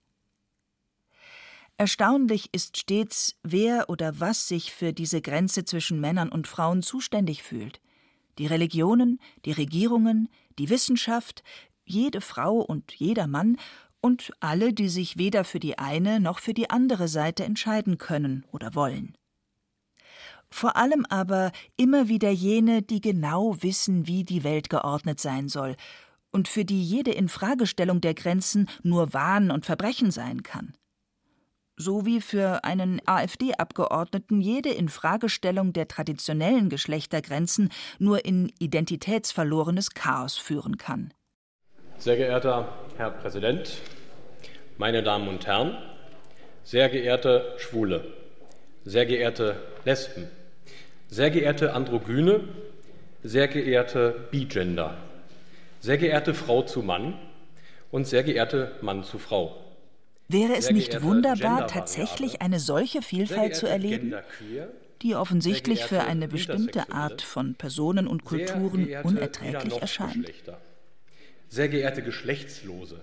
[1.77, 7.43] Erstaunlich ist stets, wer oder was sich für diese Grenze zwischen Männern und Frauen zuständig
[7.43, 7.79] fühlt.
[8.39, 11.43] Die Religionen, die Regierungen, die Wissenschaft,
[11.85, 13.57] jede Frau und jeder Mann
[14.01, 18.45] und alle, die sich weder für die eine noch für die andere Seite entscheiden können
[18.51, 19.15] oder wollen
[20.49, 25.75] vor allem aber immer wieder jene, die genau wissen, wie die Welt geordnet sein soll
[26.31, 30.75] und für die jede Infragestellung der Grenzen nur Wahn und Verbrechen sein kann.
[31.79, 40.77] So wie für einen AfD-Abgeordneten jede Infragestellung der traditionellen Geschlechtergrenzen nur in identitätsverlorenes Chaos führen
[40.77, 41.13] kann.
[41.99, 43.81] Sehr geehrter Herr Präsident,
[44.77, 45.77] meine Damen und Herren,
[46.63, 48.13] sehr geehrte Schwule,
[48.83, 50.27] sehr geehrte Lesben,
[51.09, 52.41] sehr geehrte Androgyne,
[53.23, 54.97] sehr geehrte Bigender,
[55.79, 57.13] sehr geehrte Frau zu Mann
[57.91, 59.55] und sehr geehrte Mann zu Frau.
[60.29, 64.13] Wäre es nicht wunderbar, tatsächlich eine solche Vielfalt zu erleben,
[65.01, 70.31] die offensichtlich für eine bestimmte Art von Personen und Kulturen unerträglich erscheint?
[71.47, 72.99] Sehr geehrte Geschlechtslose,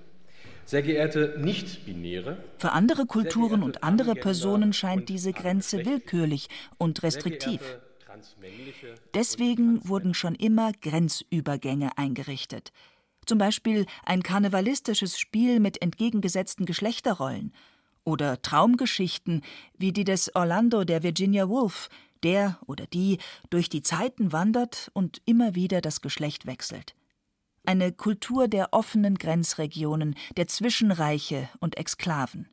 [0.66, 2.36] sehr geehrte Nicht-Binäre.
[2.58, 7.78] Für andere Kulturen und andere Personen scheint diese Grenze willkürlich und restriktiv.
[9.14, 12.72] Deswegen wurden schon immer Grenzübergänge eingerichtet.
[13.26, 17.54] Zum Beispiel ein karnevalistisches Spiel mit entgegengesetzten Geschlechterrollen
[18.04, 19.42] oder Traumgeschichten
[19.78, 21.88] wie die des Orlando der Virginia Woolf,
[22.22, 23.18] der oder die
[23.50, 26.94] durch die Zeiten wandert und immer wieder das Geschlecht wechselt
[27.66, 32.48] eine Kultur der offenen Grenzregionen, der Zwischenreiche und Exklaven.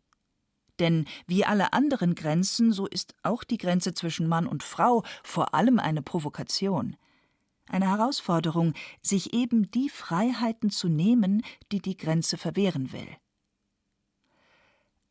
[0.79, 5.53] Denn wie alle anderen Grenzen, so ist auch die Grenze zwischen Mann und Frau vor
[5.53, 6.95] allem eine Provokation,
[7.67, 13.07] eine Herausforderung, sich eben die Freiheiten zu nehmen, die die Grenze verwehren will.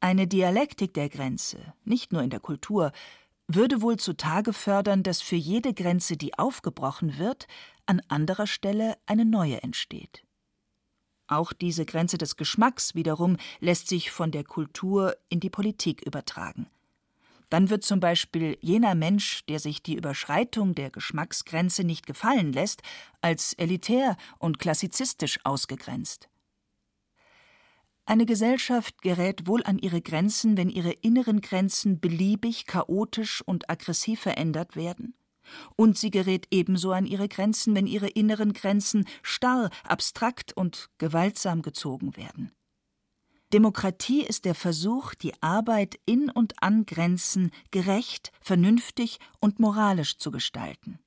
[0.01, 2.93] Eine Dialektik der Grenze, nicht nur in der Kultur,
[3.47, 7.47] würde wohl zutage fördern, dass für jede Grenze, die aufgebrochen wird,
[7.87, 10.25] an anderer Stelle eine neue entsteht.
[11.31, 16.67] Auch diese Grenze des Geschmacks wiederum lässt sich von der Kultur in die Politik übertragen.
[17.51, 22.83] Dann wird zum Beispiel jener Mensch, der sich die Überschreitung der Geschmacksgrenze nicht gefallen lässt,
[23.21, 26.29] als elitär und klassizistisch ausgegrenzt.
[28.07, 34.21] Eine Gesellschaft gerät wohl an ihre Grenzen, wenn ihre inneren Grenzen beliebig, chaotisch und aggressiv
[34.21, 35.15] verändert werden
[35.77, 41.63] und sie gerät ebenso an ihre Grenzen, wenn ihre inneren Grenzen starr, abstrakt und gewaltsam
[41.63, 42.53] gezogen werden.
[43.53, 50.31] Demokratie ist der Versuch, die Arbeit in und an Grenzen gerecht, vernünftig und moralisch zu
[50.31, 51.01] gestalten.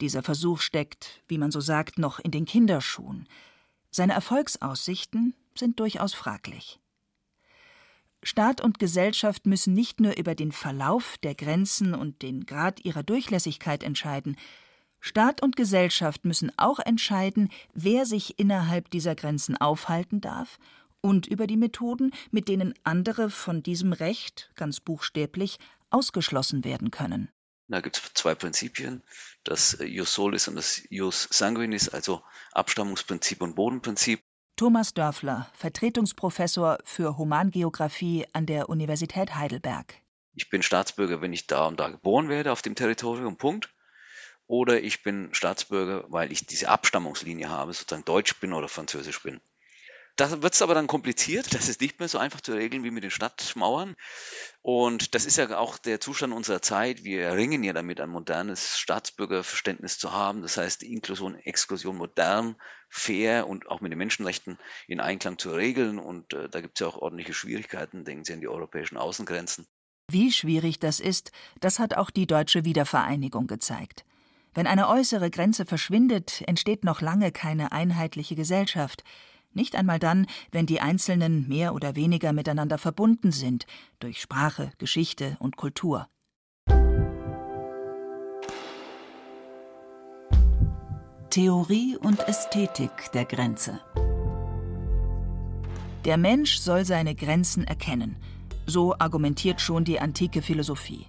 [0.00, 3.28] Dieser Versuch steckt, wie man so sagt, noch in den Kinderschuhen.
[3.90, 6.78] Seine Erfolgsaussichten sind durchaus fraglich.
[8.22, 13.02] Staat und Gesellschaft müssen nicht nur über den Verlauf der Grenzen und den Grad ihrer
[13.02, 14.36] Durchlässigkeit entscheiden,
[15.00, 20.58] Staat und Gesellschaft müssen auch entscheiden, wer sich innerhalb dieser Grenzen aufhalten darf
[21.00, 27.30] und über die Methoden, mit denen andere von diesem Recht, ganz buchstäblich, ausgeschlossen werden können.
[27.68, 29.02] Da gibt es zwei Prinzipien,
[29.44, 34.20] das Jus Solis und das Jus Sanguinis, also Abstammungsprinzip und Bodenprinzip.
[34.60, 39.94] Thomas Dörfler, Vertretungsprofessor für Humangeographie an der Universität Heidelberg.
[40.34, 43.74] Ich bin Staatsbürger, wenn ich da und da geboren werde auf dem Territorium, Punkt.
[44.46, 49.40] Oder ich bin Staatsbürger, weil ich diese Abstammungslinie habe, sozusagen Deutsch bin oder Französisch bin.
[50.20, 51.54] Da wird es aber dann kompliziert.
[51.54, 53.96] Das ist nicht mehr so einfach zu regeln wie mit den Stadtmauern.
[54.60, 57.04] Und das ist ja auch der Zustand unserer Zeit.
[57.04, 60.42] Wir ringen ja damit, ein modernes Staatsbürgerverständnis zu haben.
[60.42, 62.56] Das heißt, Inklusion, Exklusion modern,
[62.90, 65.98] fair und auch mit den Menschenrechten in Einklang zu regeln.
[65.98, 68.04] Und äh, da gibt es ja auch ordentliche Schwierigkeiten.
[68.04, 69.66] Denken Sie an die europäischen Außengrenzen.
[70.10, 74.04] Wie schwierig das ist, das hat auch die deutsche Wiedervereinigung gezeigt.
[74.52, 79.02] Wenn eine äußere Grenze verschwindet, entsteht noch lange keine einheitliche Gesellschaft
[79.52, 83.66] nicht einmal dann, wenn die Einzelnen mehr oder weniger miteinander verbunden sind
[83.98, 86.08] durch Sprache, Geschichte und Kultur.
[91.30, 93.80] Theorie und Ästhetik der Grenze.
[96.04, 98.16] Der Mensch soll seine Grenzen erkennen,
[98.66, 101.06] so argumentiert schon die antike Philosophie.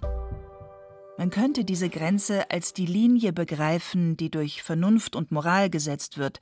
[1.18, 6.40] Man könnte diese Grenze als die Linie begreifen, die durch Vernunft und Moral gesetzt wird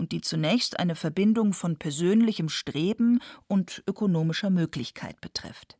[0.00, 5.76] und die zunächst eine Verbindung von persönlichem Streben und ökonomischer Möglichkeit betrifft.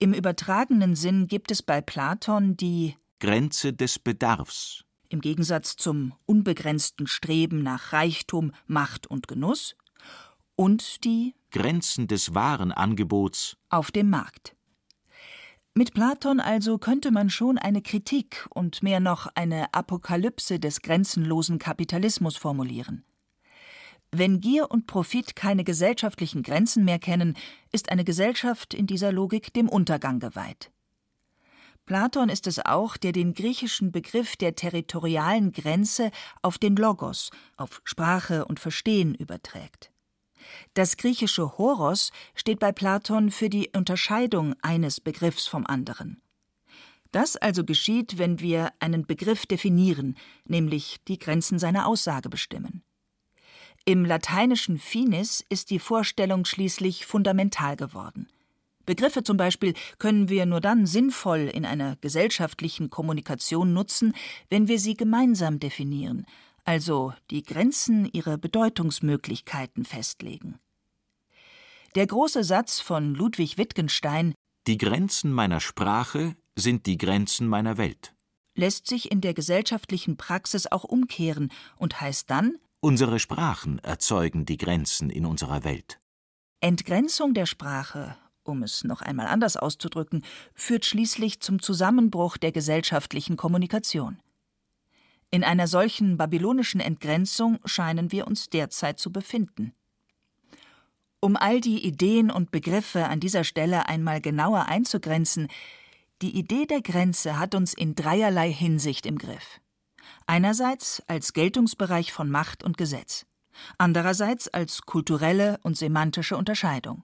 [0.00, 4.84] Im übertragenen Sinn gibt es bei Platon die Grenze des Bedarfs.
[5.08, 9.76] Im Gegensatz zum unbegrenzten Streben nach Reichtum, Macht und Genuss
[10.56, 14.56] und die Grenzen des Warenangebots auf dem Markt.
[15.74, 21.60] Mit Platon also könnte man schon eine Kritik und mehr noch eine Apokalypse des grenzenlosen
[21.60, 23.04] Kapitalismus formulieren.
[24.12, 27.36] Wenn Gier und Profit keine gesellschaftlichen Grenzen mehr kennen,
[27.70, 30.72] ist eine Gesellschaft in dieser Logik dem Untergang geweiht.
[31.86, 36.10] Platon ist es auch, der den griechischen Begriff der territorialen Grenze
[36.42, 39.90] auf den Logos, auf Sprache und Verstehen überträgt.
[40.74, 46.20] Das griechische Horos steht bei Platon für die Unterscheidung eines Begriffs vom anderen.
[47.12, 52.84] Das also geschieht, wenn wir einen Begriff definieren, nämlich die Grenzen seiner Aussage bestimmen.
[53.84, 58.28] Im lateinischen finis ist die Vorstellung schließlich fundamental geworden.
[58.86, 64.14] Begriffe zum Beispiel können wir nur dann sinnvoll in einer gesellschaftlichen Kommunikation nutzen,
[64.48, 66.26] wenn wir sie gemeinsam definieren,
[66.64, 70.58] also die Grenzen ihrer Bedeutungsmöglichkeiten festlegen.
[71.94, 74.34] Der große Satz von Ludwig Wittgenstein
[74.66, 78.14] Die Grenzen meiner Sprache sind die Grenzen meiner Welt
[78.54, 84.56] lässt sich in der gesellschaftlichen Praxis auch umkehren und heißt dann Unsere Sprachen erzeugen die
[84.56, 86.00] Grenzen in unserer Welt.
[86.60, 88.16] Entgrenzung der Sprache
[88.50, 90.22] um es noch einmal anders auszudrücken,
[90.54, 94.18] führt schließlich zum Zusammenbruch der gesellschaftlichen Kommunikation.
[95.30, 99.72] In einer solchen babylonischen Entgrenzung scheinen wir uns derzeit zu befinden.
[101.20, 105.48] Um all die Ideen und Begriffe an dieser Stelle einmal genauer einzugrenzen,
[106.22, 109.60] die Idee der Grenze hat uns in dreierlei Hinsicht im Griff.
[110.26, 113.26] Einerseits als Geltungsbereich von Macht und Gesetz,
[113.78, 117.02] andererseits als kulturelle und semantische Unterscheidung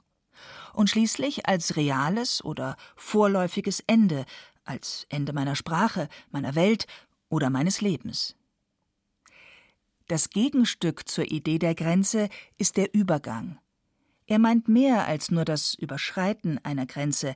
[0.74, 4.26] und schließlich als reales oder vorläufiges Ende,
[4.64, 6.86] als Ende meiner Sprache, meiner Welt
[7.28, 8.36] oder meines Lebens.
[10.08, 13.58] Das Gegenstück zur Idee der Grenze ist der Übergang.
[14.26, 17.34] Er meint mehr als nur das Überschreiten einer Grenze,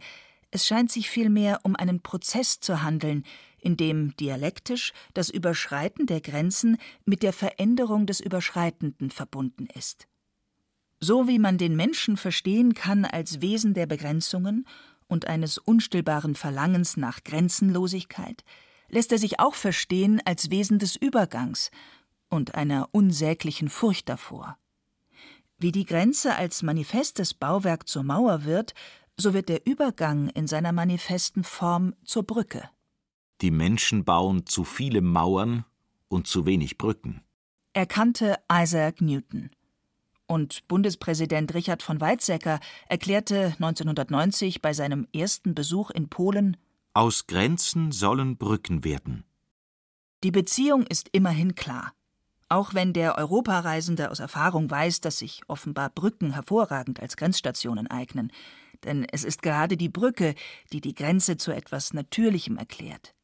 [0.53, 3.25] es scheint sich vielmehr um einen Prozess zu handeln,
[3.61, 10.07] in dem dialektisch das Überschreiten der Grenzen mit der Veränderung des Überschreitenden verbunden ist.
[11.01, 14.67] So wie man den Menschen verstehen kann als Wesen der Begrenzungen
[15.09, 18.45] und eines unstillbaren Verlangens nach Grenzenlosigkeit,
[18.89, 21.71] lässt er sich auch verstehen als Wesen des Übergangs
[22.29, 24.59] und einer unsäglichen Furcht davor.
[25.59, 28.75] Wie die Grenze als manifestes Bauwerk zur Mauer wird,
[29.17, 32.71] so wird der Übergang in seiner manifesten Form zur Brücke.
[33.41, 35.65] Die Menschen bauen zu viele Mauern
[36.09, 37.23] und zu wenig Brücken.
[37.73, 39.51] Erkannte Isaac Newton.
[40.27, 46.57] Und Bundespräsident Richard von Weizsäcker erklärte 1990 bei seinem ersten Besuch in Polen
[46.93, 49.25] Aus Grenzen sollen Brücken werden.
[50.23, 51.95] Die Beziehung ist immerhin klar.
[52.49, 58.33] Auch wenn der Europareisende aus Erfahrung weiß, dass sich offenbar Brücken hervorragend als Grenzstationen eignen.
[58.85, 60.35] Denn es ist gerade die Brücke,
[60.73, 63.15] die die Grenze zu etwas Natürlichem erklärt.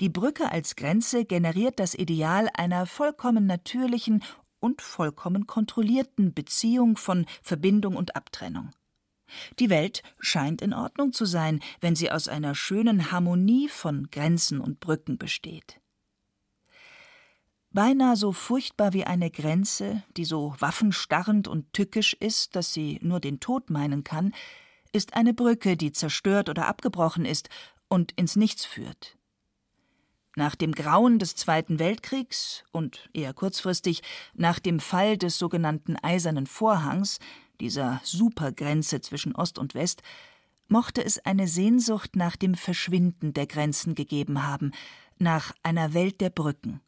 [0.00, 4.22] Die Brücke als Grenze generiert das Ideal einer vollkommen natürlichen
[4.60, 8.72] und vollkommen kontrollierten Beziehung von Verbindung und Abtrennung.
[9.58, 14.60] Die Welt scheint in Ordnung zu sein, wenn sie aus einer schönen Harmonie von Grenzen
[14.60, 15.80] und Brücken besteht.
[17.70, 23.20] Beinahe so furchtbar wie eine Grenze, die so waffenstarrend und tückisch ist, dass sie nur
[23.20, 24.34] den Tod meinen kann,
[24.92, 27.50] ist eine Brücke, die zerstört oder abgebrochen ist
[27.88, 29.15] und ins Nichts führt.
[30.38, 34.02] Nach dem Grauen des Zweiten Weltkriegs und eher kurzfristig
[34.34, 37.20] nach dem Fall des sogenannten Eisernen Vorhangs,
[37.58, 40.02] dieser Supergrenze zwischen Ost und West,
[40.68, 44.72] mochte es eine Sehnsucht nach dem Verschwinden der Grenzen gegeben haben,
[45.18, 46.82] nach einer Welt der Brücken.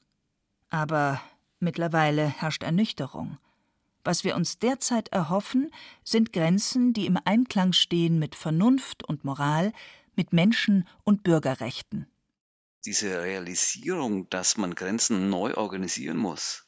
[0.68, 1.18] Aber
[1.58, 3.38] mittlerweile herrscht Ernüchterung.
[4.04, 5.70] Was wir uns derzeit erhoffen,
[6.04, 9.72] sind Grenzen, die im Einklang stehen mit Vernunft und Moral,
[10.16, 12.08] mit Menschen und Bürgerrechten
[12.84, 16.66] diese Realisierung, dass man Grenzen neu organisieren muss,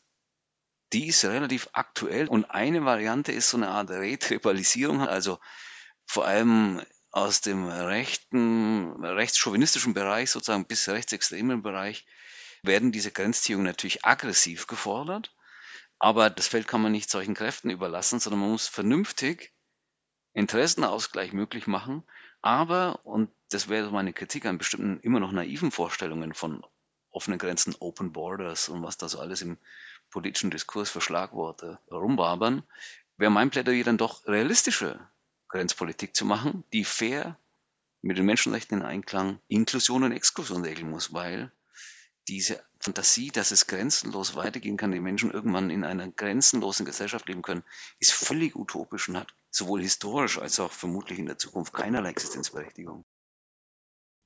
[0.92, 2.28] die ist relativ aktuell.
[2.28, 5.38] Und eine Variante ist so eine Art Retribalisierung, also
[6.06, 6.82] vor allem
[7.12, 12.06] aus dem rechten, rechtschauvinistischen Bereich, sozusagen bis rechtsextremen Bereich,
[12.62, 15.34] werden diese Grenzziehungen natürlich aggressiv gefordert.
[15.98, 19.52] Aber das Feld kann man nicht solchen Kräften überlassen, sondern man muss vernünftig
[20.32, 22.04] Interessenausgleich möglich machen
[22.43, 26.64] aber, und das wäre meine Kritik an bestimmten immer noch naiven Vorstellungen von
[27.11, 29.59] offenen Grenzen, Open Borders und was da so alles im
[30.11, 32.62] politischen Diskurs für Schlagworte rumwabern,
[33.16, 35.01] wäre mein Plädoyer dann doch realistische
[35.49, 37.36] Grenzpolitik zu machen, die fair
[38.03, 41.53] mit den Menschenrechten in Einklang Inklusion und Exklusion regeln muss, weil
[42.28, 47.43] diese Fantasie, dass es grenzenlos weitergehen kann, die Menschen irgendwann in einer grenzenlosen Gesellschaft leben
[47.43, 47.64] können,
[47.99, 53.03] ist völlig utopisch und hat sowohl historisch als auch vermutlich in der Zukunft keinerlei Existenzberechtigung.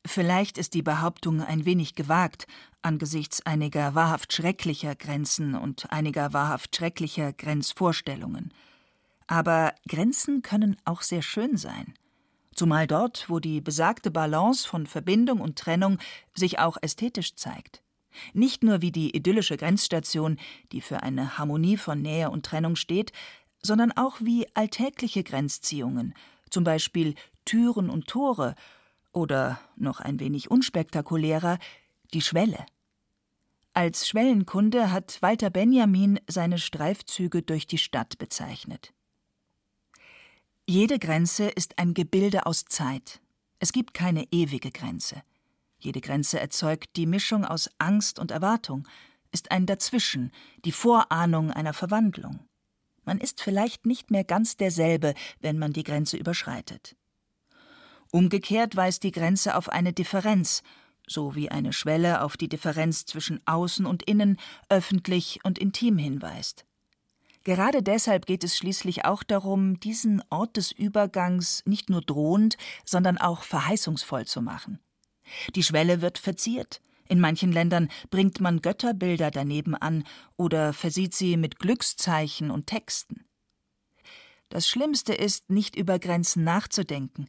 [0.06, 2.46] Vielleicht ist die Behauptung ein wenig gewagt
[2.84, 8.52] angesichts einiger wahrhaft schrecklicher Grenzen und einiger wahrhaft schrecklicher Grenzvorstellungen.
[9.26, 11.94] Aber Grenzen können auch sehr schön sein.
[12.54, 15.98] Zumal dort, wo die besagte Balance von Verbindung und Trennung
[16.34, 17.82] sich auch ästhetisch zeigt.
[18.32, 20.38] Nicht nur wie die idyllische Grenzstation,
[20.70, 23.12] die für eine Harmonie von Nähe und Trennung steht,
[23.64, 26.14] sondern auch wie alltägliche Grenzziehungen,
[26.50, 28.54] zum Beispiel Türen und Tore
[29.12, 31.58] oder noch ein wenig unspektakulärer
[32.12, 32.66] die Schwelle.
[33.72, 38.92] Als Schwellenkunde hat Walter Benjamin seine Streifzüge durch die Stadt bezeichnet.
[40.66, 43.20] Jede Grenze ist ein Gebilde aus Zeit.
[43.58, 45.22] Es gibt keine ewige Grenze.
[45.78, 48.86] Jede Grenze erzeugt die Mischung aus Angst und Erwartung,
[49.32, 50.30] ist ein Dazwischen,
[50.64, 52.40] die Vorahnung einer Verwandlung.
[53.04, 56.96] Man ist vielleicht nicht mehr ganz derselbe, wenn man die Grenze überschreitet.
[58.10, 60.62] Umgekehrt weist die Grenze auf eine Differenz,
[61.06, 64.38] so wie eine Schwelle auf die Differenz zwischen Außen und Innen,
[64.68, 66.64] öffentlich und intim hinweist.
[67.44, 73.18] Gerade deshalb geht es schließlich auch darum, diesen Ort des Übergangs nicht nur drohend, sondern
[73.18, 74.80] auch verheißungsvoll zu machen.
[75.54, 76.80] Die Schwelle wird verziert.
[77.08, 80.04] In manchen Ländern bringt man Götterbilder daneben an
[80.36, 83.24] oder versieht sie mit Glückszeichen und Texten.
[84.48, 87.28] Das Schlimmste ist, nicht über Grenzen nachzudenken.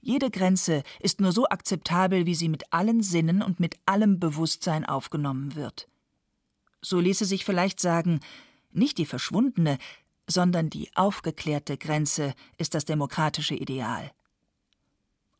[0.00, 4.84] Jede Grenze ist nur so akzeptabel, wie sie mit allen Sinnen und mit allem Bewusstsein
[4.84, 5.88] aufgenommen wird.
[6.80, 8.20] So ließe sich vielleicht sagen,
[8.70, 9.78] nicht die verschwundene,
[10.28, 14.12] sondern die aufgeklärte Grenze ist das demokratische Ideal.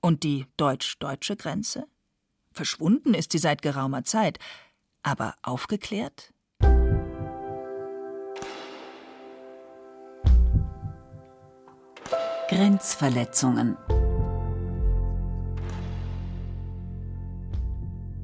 [0.00, 1.86] Und die deutsch-deutsche Grenze?
[2.56, 4.38] Verschwunden ist sie seit geraumer Zeit,
[5.02, 6.32] aber aufgeklärt?
[12.48, 13.76] Grenzverletzungen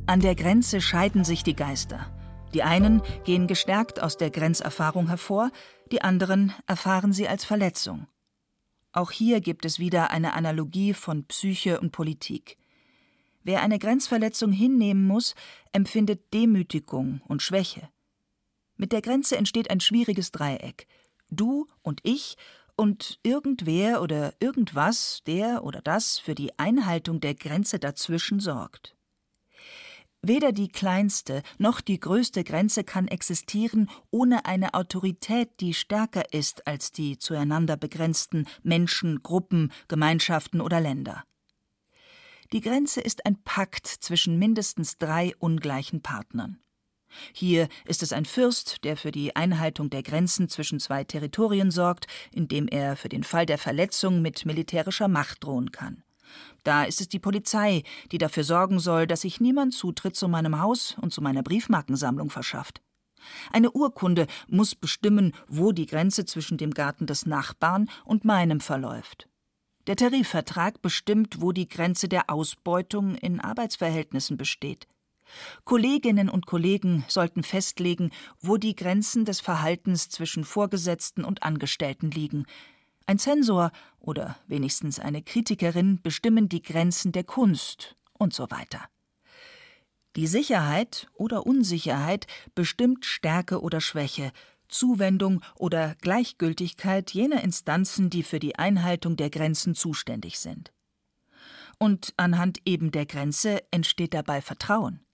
[0.07, 2.07] An der Grenze scheiden sich die Geister.
[2.55, 5.51] Die einen gehen gestärkt aus der Grenzerfahrung hervor,
[5.91, 8.07] die anderen erfahren sie als Verletzung.
[8.93, 12.57] Auch hier gibt es wieder eine Analogie von Psyche und Politik.
[13.45, 15.35] Wer eine Grenzverletzung hinnehmen muss,
[15.73, 17.89] empfindet Demütigung und Schwäche.
[18.77, 20.87] Mit der Grenze entsteht ein schwieriges Dreieck.
[21.31, 22.37] Du und ich
[22.77, 28.97] und irgendwer oder irgendwas, der oder das für die Einhaltung der Grenze dazwischen sorgt.
[30.25, 36.67] Weder die kleinste noch die größte Grenze kann existieren ohne eine Autorität, die stärker ist
[36.67, 41.25] als die zueinander begrenzten Menschen, Gruppen, Gemeinschaften oder Länder.
[42.53, 46.59] Die Grenze ist ein Pakt zwischen mindestens drei ungleichen Partnern.
[47.33, 52.07] Hier ist es ein Fürst, der für die Einhaltung der Grenzen zwischen zwei Territorien sorgt,
[52.31, 56.03] indem er für den Fall der Verletzung mit militärischer Macht drohen kann.
[56.63, 60.61] Da ist es die Polizei, die dafür sorgen soll, dass sich niemand Zutritt zu meinem
[60.61, 62.83] Haus und zu meiner Briefmarkensammlung verschafft.
[63.51, 69.29] Eine Urkunde muss bestimmen, wo die Grenze zwischen dem Garten des Nachbarn und meinem verläuft.
[69.87, 74.87] Der Tarifvertrag bestimmt, wo die Grenze der Ausbeutung in Arbeitsverhältnissen besteht.
[75.65, 78.11] Kolleginnen und Kollegen sollten festlegen,
[78.41, 82.45] wo die Grenzen des Verhaltens zwischen Vorgesetzten und Angestellten liegen,
[83.07, 88.89] ein Zensor oder wenigstens eine Kritikerin bestimmen die Grenzen der Kunst und so weiter.
[90.15, 94.31] Die Sicherheit oder Unsicherheit bestimmt Stärke oder Schwäche,
[94.73, 100.73] Zuwendung oder Gleichgültigkeit jener Instanzen, die für die Einhaltung der Grenzen zuständig sind.
[101.79, 105.05] Und anhand eben der Grenze entsteht dabei Vertrauen.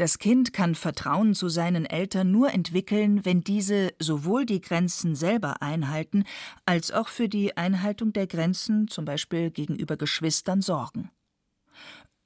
[0.00, 5.60] Das Kind kann Vertrauen zu seinen Eltern nur entwickeln, wenn diese sowohl die Grenzen selber
[5.60, 6.24] einhalten,
[6.64, 11.10] als auch für die Einhaltung der Grenzen, zum Beispiel gegenüber Geschwistern, sorgen.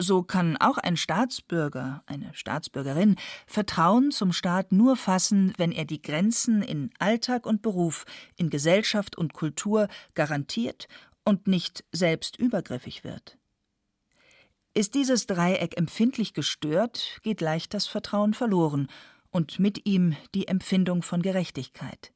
[0.00, 3.14] So kann auch ein Staatsbürger, eine Staatsbürgerin,
[3.46, 8.04] Vertrauen zum Staat nur fassen, wenn er die Grenzen in Alltag und Beruf,
[8.36, 10.88] in Gesellschaft und Kultur garantiert
[11.24, 13.38] und nicht selbst übergriffig wird.
[14.74, 18.88] Ist dieses Dreieck empfindlich gestört, geht leicht das Vertrauen verloren
[19.30, 22.12] und mit ihm die Empfindung von Gerechtigkeit.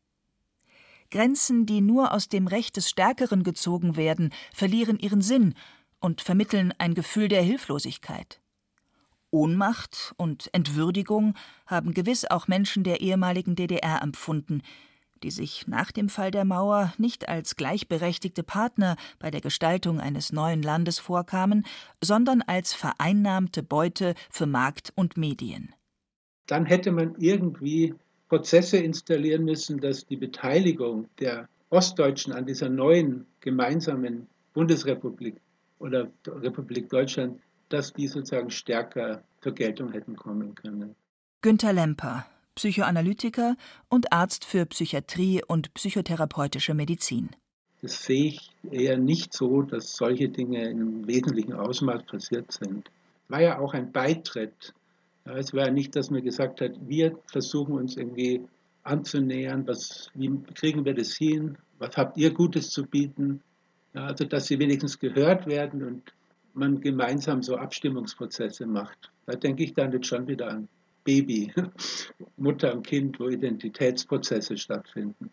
[1.11, 5.55] Grenzen, die nur aus dem Recht des Stärkeren gezogen werden, verlieren ihren Sinn
[6.01, 8.41] und vermitteln ein Gefühl der Hilflosigkeit.
[9.31, 11.35] Ohnmacht und Entwürdigung
[11.67, 14.63] haben gewiss auch Menschen der ehemaligen DDR empfunden,
[15.23, 20.33] die sich nach dem Fall der Mauer nicht als gleichberechtigte Partner bei der Gestaltung eines
[20.33, 21.67] neuen Landes vorkamen,
[22.03, 25.75] sondern als vereinnahmte Beute für Markt und Medien.
[26.47, 27.95] Dann hätte man irgendwie
[28.29, 35.37] Prozesse installieren müssen, dass die Beteiligung der Ostdeutschen an dieser neuen gemeinsamen Bundesrepublik
[35.79, 40.95] oder Republik Deutschland, dass die sozusagen stärker zur Geltung hätten kommen können.
[41.43, 43.57] Günter Lemper, Psychoanalytiker
[43.89, 47.31] und Arzt für Psychiatrie und psychotherapeutische Medizin.
[47.81, 52.91] Das sehe ich eher nicht so, dass solche Dinge in wesentlichem Ausmaß passiert sind.
[53.29, 54.75] War ja auch ein Beitritt.
[55.25, 58.41] Ja, es war ja nicht, dass man gesagt hat, wir versuchen uns irgendwie
[58.83, 63.41] anzunähern, was, wie kriegen wir das hin, was habt ihr Gutes zu bieten.
[63.99, 66.15] Ja, also dass sie wenigstens gehört werden und
[66.55, 69.11] man gemeinsam so Abstimmungsprozesse macht.
[69.27, 70.69] Da denke ich dann jetzt schon wieder an
[71.03, 71.53] Baby,
[72.37, 75.31] Mutter und Kind, wo Identitätsprozesse stattfinden.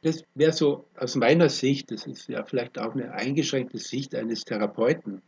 [0.00, 4.44] Das wäre so aus meiner Sicht, das ist ja vielleicht auch eine eingeschränkte Sicht eines
[4.44, 5.20] Therapeuten,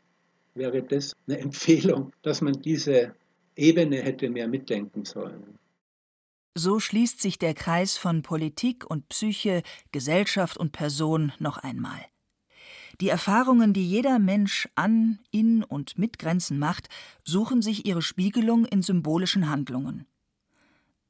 [0.55, 3.15] wäre das eine Empfehlung, dass man diese
[3.57, 5.59] Ebene hätte mehr mitdenken sollen.
[6.57, 9.63] So schließt sich der Kreis von Politik und Psyche,
[9.93, 12.07] Gesellschaft und Person noch einmal.
[13.01, 16.89] Die Erfahrungen, die jeder Mensch an, in und mit Grenzen macht,
[17.25, 20.07] suchen sich ihre Spiegelung in symbolischen Handlungen.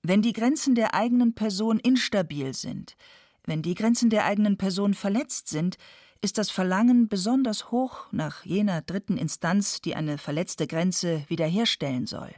[0.03, 2.97] Wenn die Grenzen der eigenen Person instabil sind,
[3.45, 5.79] wenn die Grenzen der eigenen Person verletzt sind,
[6.23, 12.33] ist das Verlangen besonders hoch nach jener dritten Instanz, die eine verletzte Grenze wiederherstellen soll.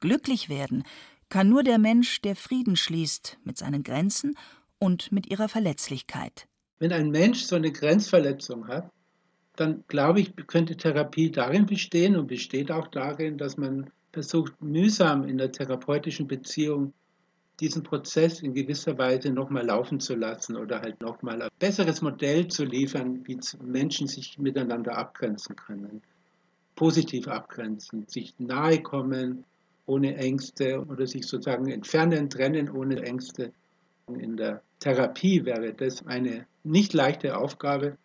[0.00, 0.82] Glücklich werden
[1.28, 4.36] kann nur der Mensch, der Frieden schließt mit seinen Grenzen
[4.78, 6.49] und mit ihrer Verletzlichkeit.
[6.80, 8.90] Wenn ein Mensch so eine Grenzverletzung hat,
[9.54, 15.24] dann glaube ich, könnte Therapie darin bestehen und besteht auch darin, dass man versucht, mühsam
[15.24, 16.94] in der therapeutischen Beziehung
[17.60, 22.48] diesen Prozess in gewisser Weise nochmal laufen zu lassen oder halt nochmal ein besseres Modell
[22.48, 26.00] zu liefern, wie Menschen sich miteinander abgrenzen können.
[26.74, 29.44] Positiv abgrenzen, sich nahe kommen
[29.84, 33.52] ohne Ängste oder sich sozusagen entfernen, trennen ohne Ängste.
[34.08, 37.96] In der Therapie wäre das eine nicht leichte Aufgabe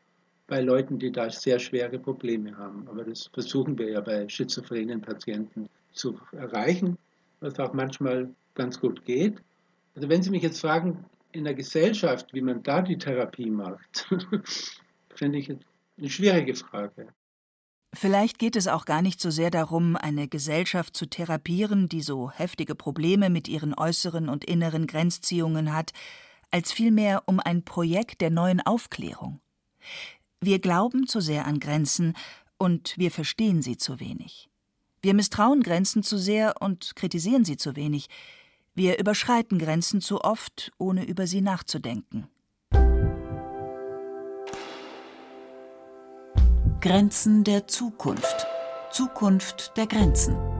[0.47, 2.87] bei Leuten, die da sehr schwere Probleme haben.
[2.87, 6.97] Aber das versuchen wir ja bei schizophrenen Patienten zu erreichen,
[7.39, 9.41] was auch manchmal ganz gut geht.
[9.95, 14.07] Also wenn Sie mich jetzt fragen, in der Gesellschaft, wie man da die Therapie macht,
[15.15, 15.49] finde ich
[15.97, 17.07] eine schwierige Frage.
[17.93, 22.29] Vielleicht geht es auch gar nicht so sehr darum, eine Gesellschaft zu therapieren, die so
[22.29, 25.93] heftige Probleme mit ihren äußeren und inneren Grenzziehungen hat,
[26.51, 29.39] als vielmehr um ein Projekt der neuen Aufklärung.
[30.41, 32.15] Wir glauben zu sehr an Grenzen
[32.57, 34.49] und wir verstehen sie zu wenig.
[35.01, 38.07] Wir misstrauen Grenzen zu sehr und kritisieren sie zu wenig.
[38.73, 42.27] Wir überschreiten Grenzen zu oft, ohne über sie nachzudenken.
[46.81, 48.45] Grenzen der Zukunft.
[48.91, 50.54] Zukunft der Grenzen.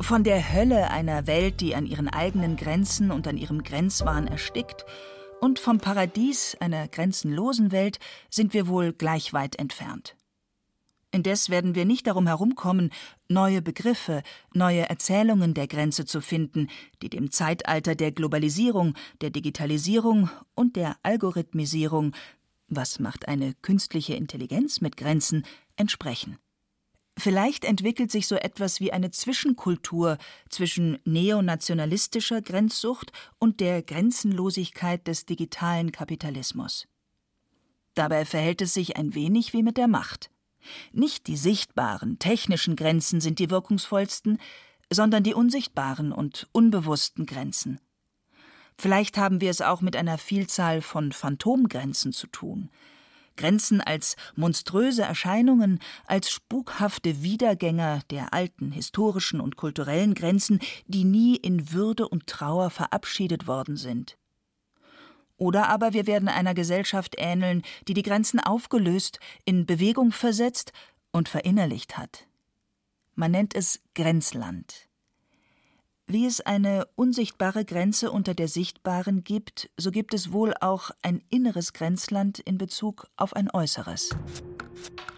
[0.00, 4.84] Von der Hölle einer Welt, die an ihren eigenen Grenzen und an ihrem Grenzwahn erstickt,
[5.40, 7.98] und vom Paradies einer grenzenlosen Welt
[8.28, 10.16] sind wir wohl gleich weit entfernt.
[11.12, 12.90] Indes werden wir nicht darum herumkommen,
[13.28, 14.22] neue Begriffe,
[14.52, 16.68] neue Erzählungen der Grenze zu finden,
[17.02, 22.14] die dem Zeitalter der Globalisierung, der Digitalisierung und der Algorithmisierung
[22.70, 25.44] was macht eine künstliche Intelligenz mit Grenzen,
[25.76, 26.38] entsprechen.
[27.20, 30.16] Vielleicht entwickelt sich so etwas wie eine Zwischenkultur
[30.48, 36.88] zwischen neonationalistischer Grenzsucht und der Grenzenlosigkeit des digitalen Kapitalismus.
[37.92, 40.30] Dabei verhält es sich ein wenig wie mit der Macht.
[40.92, 44.38] Nicht die sichtbaren, technischen Grenzen sind die wirkungsvollsten,
[44.90, 47.80] sondern die unsichtbaren und unbewussten Grenzen.
[48.78, 52.70] Vielleicht haben wir es auch mit einer Vielzahl von Phantomgrenzen zu tun.
[53.36, 61.36] Grenzen als monströse Erscheinungen, als spukhafte Wiedergänger der alten historischen und kulturellen Grenzen, die nie
[61.36, 64.18] in Würde und Trauer verabschiedet worden sind.
[65.36, 70.72] Oder aber wir werden einer Gesellschaft ähneln, die die Grenzen aufgelöst, in Bewegung versetzt
[71.12, 72.26] und verinnerlicht hat.
[73.14, 74.89] Man nennt es Grenzland.
[76.12, 81.22] Wie es eine unsichtbare Grenze unter der sichtbaren gibt, so gibt es wohl auch ein
[81.30, 84.10] inneres Grenzland in Bezug auf ein äußeres.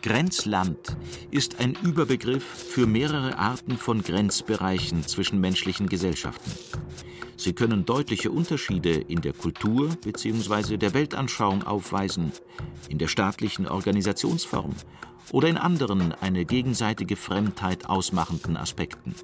[0.03, 0.99] Grenzland
[1.31, 6.53] ist ein Überbegriff für mehrere Arten von Grenzbereichen zwischen menschlichen Gesellschaften.
[7.39, 10.77] Sie können deutliche Unterschiede in der Kultur bzw.
[10.77, 12.33] der Weltanschauung aufweisen,
[12.91, 14.75] in der staatlichen Organisationsform
[15.31, 19.15] oder in anderen eine gegenseitige Fremdheit ausmachenden Aspekten.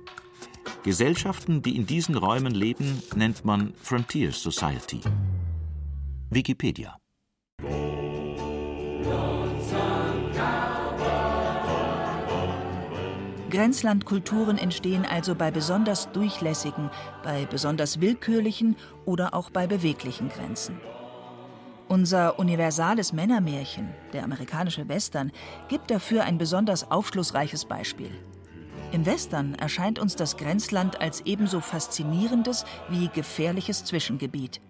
[0.83, 5.01] Gesellschaften, die in diesen Räumen leben, nennt man Frontier Society.
[6.31, 6.97] Wikipedia
[13.51, 16.91] Grenzlandkulturen entstehen also bei besonders durchlässigen,
[17.23, 20.79] bei besonders willkürlichen oder auch bei beweglichen Grenzen.
[21.89, 25.33] Unser universales Männermärchen, der amerikanische Western,
[25.69, 28.11] gibt dafür ein besonders aufschlussreiches Beispiel.
[28.91, 34.63] Im Western erscheint uns das Grenzland als ebenso faszinierendes wie gefährliches Zwischengebiet.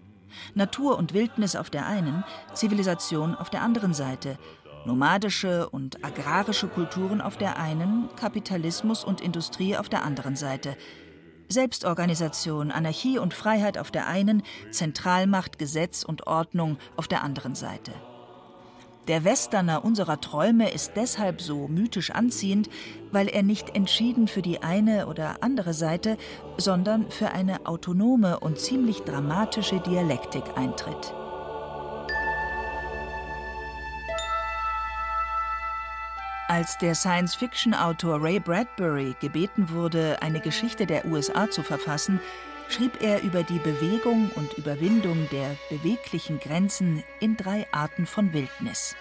[0.53, 4.37] Natur und Wildnis auf der einen, Zivilisation auf der anderen Seite,
[4.85, 10.75] nomadische und agrarische Kulturen auf der einen, Kapitalismus und Industrie auf der anderen Seite.
[11.47, 17.93] Selbstorganisation, Anarchie und Freiheit auf der einen, Zentralmacht, Gesetz und Ordnung auf der anderen Seite.
[19.07, 22.69] Der Westerner unserer Träume ist deshalb so mythisch anziehend,
[23.11, 26.17] weil er nicht entschieden für die eine oder andere Seite,
[26.57, 31.13] sondern für eine autonome und ziemlich dramatische Dialektik eintritt.
[36.47, 42.19] Als der Science-Fiction-Autor Ray Bradbury gebeten wurde, eine Geschichte der USA zu verfassen,
[42.69, 48.95] schrieb er über die Bewegung und Überwindung der beweglichen Grenzen in drei Arten von Wildnis.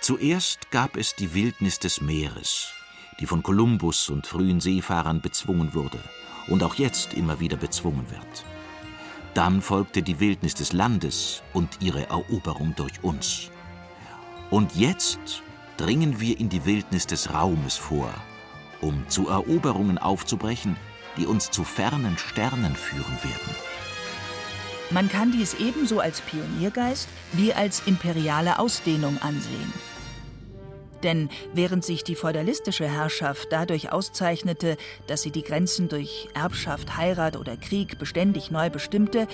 [0.00, 2.72] Zuerst gab es die Wildnis des Meeres,
[3.20, 6.02] die von Kolumbus und frühen Seefahrern bezwungen wurde
[6.48, 8.44] und auch jetzt immer wieder bezwungen wird.
[9.34, 13.50] Dann folgte die Wildnis des Landes und ihre Eroberung durch uns.
[14.50, 15.42] Und jetzt
[15.76, 18.12] dringen wir in die Wildnis des Raumes vor,
[18.80, 20.76] um zu Eroberungen aufzubrechen,
[21.16, 23.56] die uns zu fernen Sternen führen werden.
[24.90, 29.72] Man kann dies ebenso als Pioniergeist wie als imperiale Ausdehnung ansehen.
[31.02, 37.36] Denn während sich die feudalistische Herrschaft dadurch auszeichnete, dass sie die Grenzen durch Erbschaft, Heirat
[37.36, 39.26] oder Krieg beständig neu bestimmte,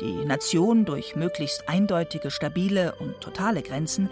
[0.00, 4.10] die Nation durch möglichst eindeutige, stabile und totale Grenzen,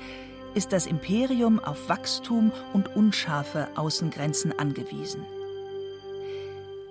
[0.54, 5.26] ist das Imperium auf Wachstum und unscharfe Außengrenzen angewiesen.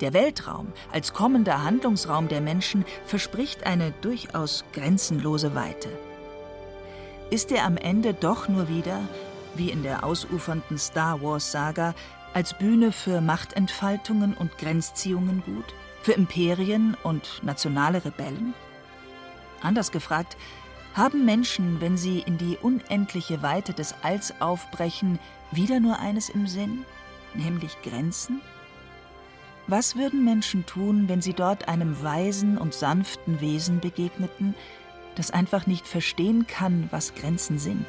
[0.04, 5.88] Der Weltraum als kommender Handlungsraum der Menschen verspricht eine durchaus grenzenlose Weite.
[7.30, 9.00] Ist er am Ende doch nur wieder,
[9.56, 11.96] wie in der ausufernden Star Wars-Saga,
[12.34, 15.74] als Bühne für Machtentfaltungen und Grenzziehungen gut?
[16.02, 18.54] Für Imperien und nationale Rebellen?
[19.62, 20.36] Anders gefragt,
[20.96, 25.18] haben Menschen, wenn sie in die unendliche Weite des Alls aufbrechen,
[25.52, 26.84] wieder nur eines im Sinn,
[27.36, 28.42] nämlich Grenzen?
[29.68, 34.56] Was würden Menschen tun, wenn sie dort einem weisen und sanften Wesen begegneten,
[35.16, 37.86] das einfach nicht verstehen kann, was Grenzen sind?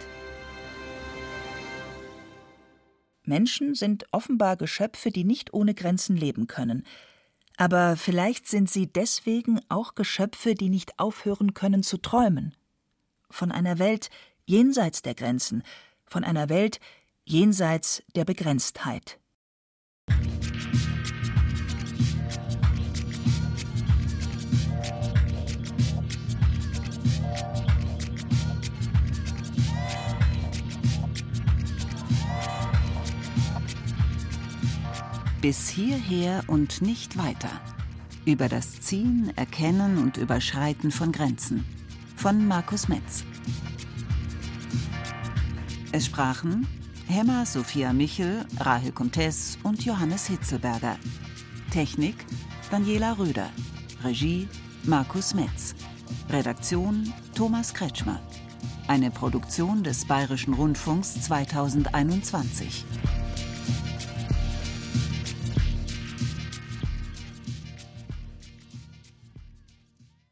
[3.24, 6.86] Menschen sind offenbar Geschöpfe, die nicht ohne Grenzen leben können.
[7.56, 12.54] Aber vielleicht sind sie deswegen auch Geschöpfe, die nicht aufhören können zu träumen.
[13.30, 14.10] Von einer Welt
[14.44, 15.62] jenseits der Grenzen,
[16.06, 16.78] von einer Welt
[17.24, 19.18] jenseits der Begrenztheit.
[35.44, 37.50] Bis hierher und nicht weiter.
[38.24, 41.66] Über das Ziehen, Erkennen und Überschreiten von Grenzen.
[42.16, 43.24] Von Markus Metz.
[45.92, 46.66] Es sprachen
[47.08, 50.96] Hemmer Sophia Michel, Rahel Comtes und Johannes Hitzelberger.
[51.70, 52.24] Technik
[52.70, 53.50] Daniela Röder.
[54.02, 54.48] Regie
[54.84, 55.74] Markus Metz.
[56.30, 58.18] Redaktion Thomas Kretschmer.
[58.88, 62.86] Eine Produktion des Bayerischen Rundfunks 2021.